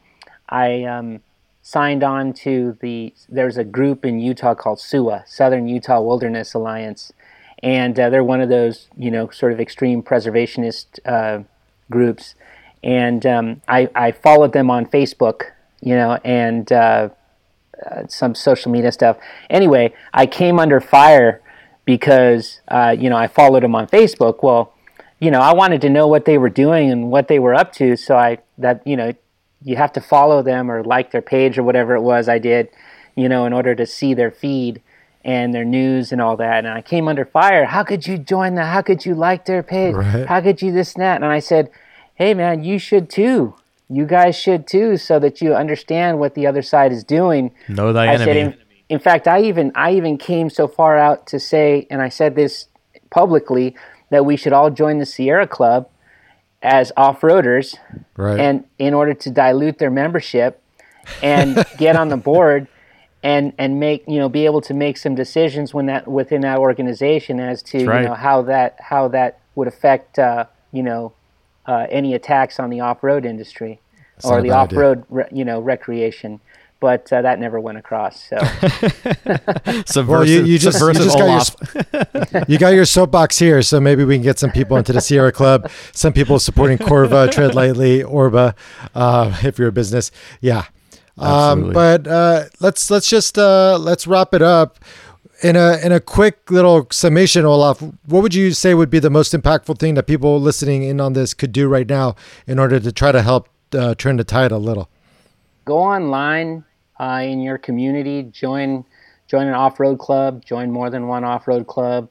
[0.50, 1.20] I um,
[1.62, 3.14] signed on to the.
[3.30, 7.10] There's a group in Utah called SUA, Southern Utah Wilderness Alliance,
[7.62, 11.42] and uh, they're one of those you know sort of extreme preservationist uh,
[11.90, 12.34] groups.
[12.82, 15.44] And um, I, I followed them on Facebook,
[15.80, 16.70] you know, and
[17.90, 19.16] uh, some social media stuff.
[19.50, 21.40] Anyway, I came under fire
[21.84, 24.42] because uh, you know I followed them on Facebook.
[24.42, 24.72] Well,
[25.20, 27.72] you know I wanted to know what they were doing and what they were up
[27.74, 29.12] to, so I that you know
[29.64, 32.68] you have to follow them or like their page or whatever it was I did,
[33.16, 34.82] you know, in order to see their feed
[35.24, 36.66] and their news and all that.
[36.66, 37.64] And I came under fire.
[37.64, 38.66] How could you join that?
[38.66, 39.94] How could you like their page?
[39.94, 40.26] Right.
[40.26, 41.16] How could you this and that?
[41.16, 41.70] And I said,
[42.14, 43.56] hey man, you should too.
[43.88, 47.52] You guys should too, so that you understand what the other side is doing.
[47.68, 48.56] Know thy I said, enemy.
[48.88, 52.08] in, in fact, I even I even came so far out to say, and I
[52.08, 52.68] said this
[53.10, 53.76] publicly
[54.10, 55.88] that we should all join the Sierra Club
[56.62, 57.76] as off-roaders,
[58.16, 58.40] Right.
[58.40, 60.62] and in order to dilute their membership
[61.22, 62.66] and get on the board
[63.22, 66.58] and and make you know be able to make some decisions when that within that
[66.58, 68.00] organization as to right.
[68.02, 71.12] you know how that how that would affect uh, you know
[71.66, 73.80] uh, any attacks on the off-road industry
[74.22, 76.40] not or the off-road re- you know recreation
[76.80, 78.36] but uh, that never went across so
[79.86, 81.54] Subversive, Well, you- you just- you just got
[82.32, 85.00] your you got your soapbox here, so maybe we can get some people into the
[85.00, 85.70] Sierra Club.
[85.92, 88.54] Some people supporting Corva, Tread Lightly, Orba,
[88.94, 90.10] uh, if you're a business.
[90.40, 90.64] Yeah.
[91.16, 91.74] Um, Absolutely.
[91.74, 94.78] but uh, let's let's just uh, let's wrap it up
[95.44, 97.80] in a in a quick little summation, Olaf.
[97.80, 101.12] What would you say would be the most impactful thing that people listening in on
[101.12, 102.16] this could do right now
[102.46, 104.88] in order to try to help uh, turn the tide a little?
[105.64, 106.64] go online
[107.00, 108.84] uh, in your community, join
[109.26, 112.08] join an off-road club, join more than one off-road club,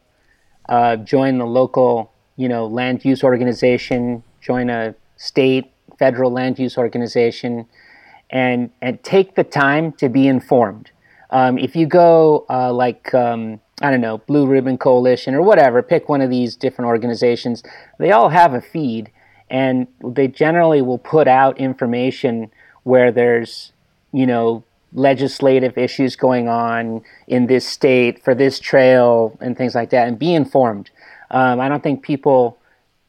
[0.70, 6.78] uh, join the local you know land use organization, join a state, federal land use
[6.78, 7.66] organization,
[8.30, 10.92] and and take the time to be informed.
[11.34, 15.82] Um, if you go uh, like um, I don't know Blue Ribbon Coalition or whatever,
[15.82, 17.64] pick one of these different organizations.
[17.98, 19.12] They all have a feed,
[19.50, 22.52] and they generally will put out information
[22.84, 23.74] where there's
[24.12, 29.90] you know legislative issues going on in this state for this trail and things like
[29.90, 30.92] that, and be informed.
[31.32, 32.60] Um, I don't think people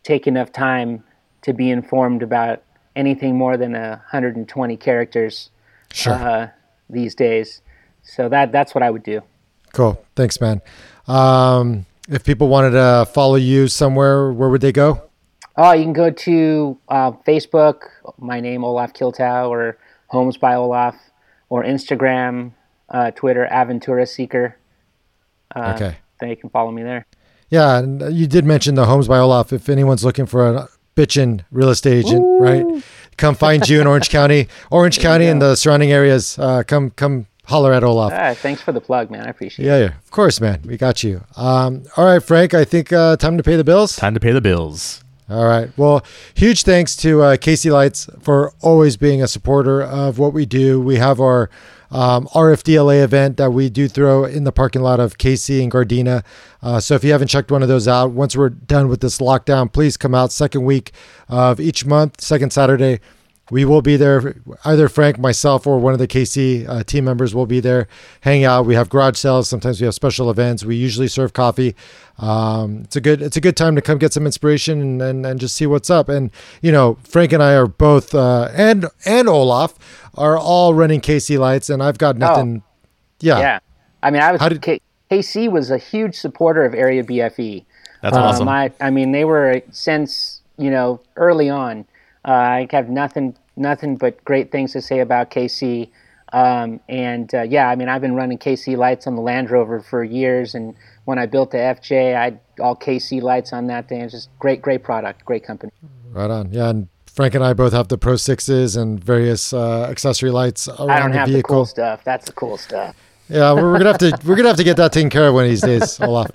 [0.02, 1.04] take enough time
[1.42, 2.62] to be informed about
[2.96, 5.50] anything more than a 120 characters
[5.92, 6.14] Sure.
[6.14, 6.48] uh,
[6.88, 7.60] these days.
[8.04, 9.20] So that that's what I would do.
[9.72, 10.02] Cool.
[10.14, 10.60] Thanks, man.
[11.08, 15.02] Um, if people wanted to follow you somewhere, where would they go?
[15.56, 17.82] Oh, you can go to uh, Facebook,
[18.18, 19.78] my name Olaf Kiltow, or
[20.08, 20.96] Homes by Olaf,
[21.48, 22.52] or Instagram,
[22.88, 24.56] uh, Twitter, Aventura Seeker.
[25.54, 25.96] Uh, Okay.
[26.20, 27.06] Then you can follow me there.
[27.50, 29.52] Yeah, and you did mention the Homes by Olaf.
[29.52, 32.64] If anyone's looking for a bitchin' real estate agent, right?
[33.16, 36.38] Come find you in Orange County, Orange County, and the surrounding areas.
[36.38, 38.12] Uh, come, come holler at Olaf.
[38.14, 39.26] Ah, thanks for the plug, man.
[39.26, 39.68] I appreciate it.
[39.68, 40.62] Yeah, yeah, of course, man.
[40.64, 41.24] We got you.
[41.36, 42.54] Um, all right, Frank.
[42.54, 43.96] I think uh, time to pay the bills.
[43.96, 45.04] Time to pay the bills.
[45.28, 45.70] All right.
[45.78, 46.04] Well,
[46.34, 50.78] huge thanks to uh, KC Lights for always being a supporter of what we do.
[50.80, 51.48] We have our
[51.90, 56.24] um, RFDLA event that we do throw in the parking lot of KC and Gardena.
[56.60, 59.18] Uh, so if you haven't checked one of those out, once we're done with this
[59.18, 60.92] lockdown, please come out second week
[61.28, 63.00] of each month, second Saturday.
[63.50, 64.36] We will be there.
[64.64, 67.86] Either Frank, myself, or one of the KC uh, team members will be there,
[68.22, 68.64] hang out.
[68.64, 69.48] We have garage sales.
[69.50, 70.64] Sometimes we have special events.
[70.64, 71.76] We usually serve coffee.
[72.18, 75.26] Um, it's a good it's a good time to come get some inspiration and, and,
[75.26, 76.08] and just see what's up.
[76.08, 76.30] And
[76.62, 79.74] you know, Frank and I are both uh, and and Olaf
[80.14, 82.62] are all running KC lights, and I've got nothing.
[83.20, 83.58] yeah, Yeah.
[84.02, 84.80] I mean, I was How did- K-
[85.10, 87.64] KC was a huge supporter of Area BFE.
[88.00, 88.48] That's Um, awesome.
[88.48, 91.84] I, I mean, they were since you know early on.
[92.24, 95.90] Uh, I have nothing nothing but great things to say about KC.
[96.32, 99.80] Um, and uh, yeah, I mean, I've been running KC lights on the Land Rover
[99.80, 100.74] for years, and
[101.04, 104.00] when I built the FJ, I had all KC lights on that thing.
[104.00, 105.70] It's just great, great product, great company.
[106.10, 106.50] right on.
[106.50, 110.66] Yeah, and Frank and I both have the Pro Sixes and various uh, accessory lights
[110.66, 111.56] around I don't the have the vehicle.
[111.56, 112.02] cool stuff.
[112.02, 112.96] That's the cool stuff.
[113.28, 115.34] Yeah, we're, we're gonna have to we're gonna have to get that taken care of
[115.34, 116.30] one of these days, Olaf.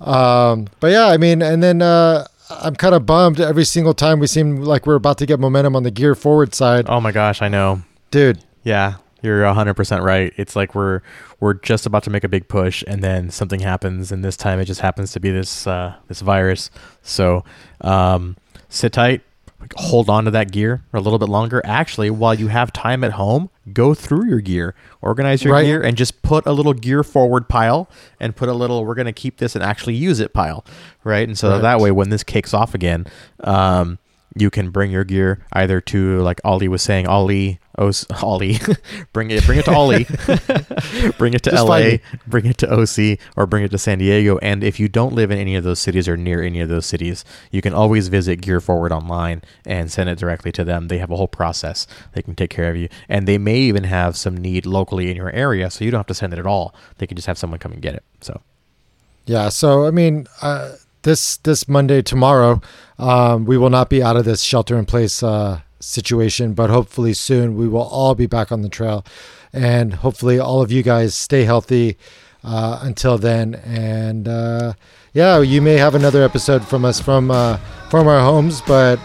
[0.00, 4.18] Um, but yeah, I mean, and then uh, I'm kind of bummed every single time
[4.20, 7.12] we seem like we're about to get momentum on the gear forward side, oh my
[7.12, 7.82] gosh, I know.
[8.10, 8.38] dude.
[8.62, 10.32] Yeah, you're 100% right.
[10.36, 11.00] It's like we're
[11.38, 14.58] we're just about to make a big push and then something happens and this time
[14.58, 16.70] it just happens to be this uh, this virus.
[17.02, 17.44] So,
[17.80, 18.36] um,
[18.68, 19.22] sit tight,
[19.76, 21.60] hold on to that gear for a little bit longer.
[21.64, 25.64] Actually, while you have time at home, go through your gear, organize your Right.
[25.64, 27.88] gear and just put a little gear forward pile
[28.20, 30.64] and put a little we're going to keep this and actually use it pile,
[31.04, 31.26] right?
[31.26, 31.62] And so Right.
[31.62, 33.06] that way when this kicks off again,
[33.42, 33.98] um,
[34.36, 38.58] you can bring your gear either to like Ollie was saying, Ollie, Os, Ollie,
[39.12, 40.04] bring it, bring it to Ollie,
[41.18, 41.96] bring it to Just LA,
[42.26, 44.38] bring it to OC, or bring it to San Diego.
[44.38, 46.86] And if you don't live in any of those cities or near any of those
[46.86, 50.88] cities, you can always visit Gear Forward online and send it directly to them.
[50.88, 53.84] They have a whole process; they can take care of you, and they may even
[53.84, 56.46] have some need locally in your area, so you don't have to send it at
[56.46, 56.74] all.
[56.98, 58.04] They can just have someone come and get it.
[58.20, 58.42] So
[59.24, 60.72] Yeah, so I mean, uh,
[61.06, 62.60] this this Monday tomorrow,
[62.98, 67.14] um, we will not be out of this shelter in place uh, situation, but hopefully
[67.14, 69.04] soon we will all be back on the trail,
[69.52, 71.96] and hopefully all of you guys stay healthy
[72.44, 73.54] uh, until then.
[73.64, 74.74] And uh,
[75.14, 77.56] yeah, you may have another episode from us from uh,
[77.90, 78.98] from our homes, but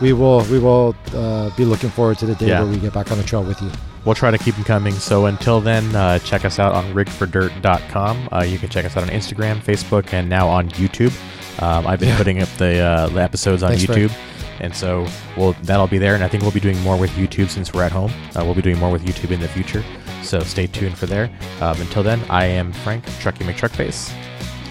[0.00, 2.62] we will we will uh, be looking forward to the day Yeah.
[2.62, 3.70] where we get back on the trail with you.
[4.04, 4.92] we'll try to keep them coming.
[4.94, 8.28] So until then, uh, check us out on riggedfordirt.com.
[8.32, 11.12] Uh, you can check us out on Instagram, Facebook, and now on YouTube.
[11.60, 12.16] Um, I've been Yeah.
[12.18, 14.10] putting up the, uh, the episodes on Thanks, YouTube.
[14.10, 14.22] Frank.
[14.60, 15.06] And so
[15.36, 16.14] we'll, that'll be there.
[16.14, 18.10] And I think we'll be doing more with YouTube since we're at home.
[18.34, 19.84] Uh, we'll be doing more with YouTube in the future.
[20.22, 21.30] So stay tuned for there.
[21.60, 24.12] Um, until then, I am Frank, Trucky McTruckface.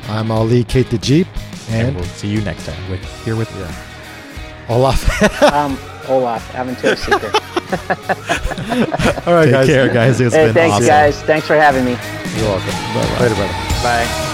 [0.10, 1.28] I'm Ali Kate the Jeep,
[1.70, 3.50] And, and we'll see you next time with here with
[4.70, 5.44] Olaf.
[5.44, 7.32] Um, Olaf, Aventura Seeker.
[9.30, 9.68] All right, Take guys.
[9.68, 10.20] care, guys.
[10.22, 10.88] It's Hey, been thanks, awesome.
[10.88, 11.22] guys.
[11.24, 11.92] Thanks for having me.
[12.38, 13.22] You're welcome.
[13.22, 13.54] Later, brother.
[13.84, 14.32] Bye.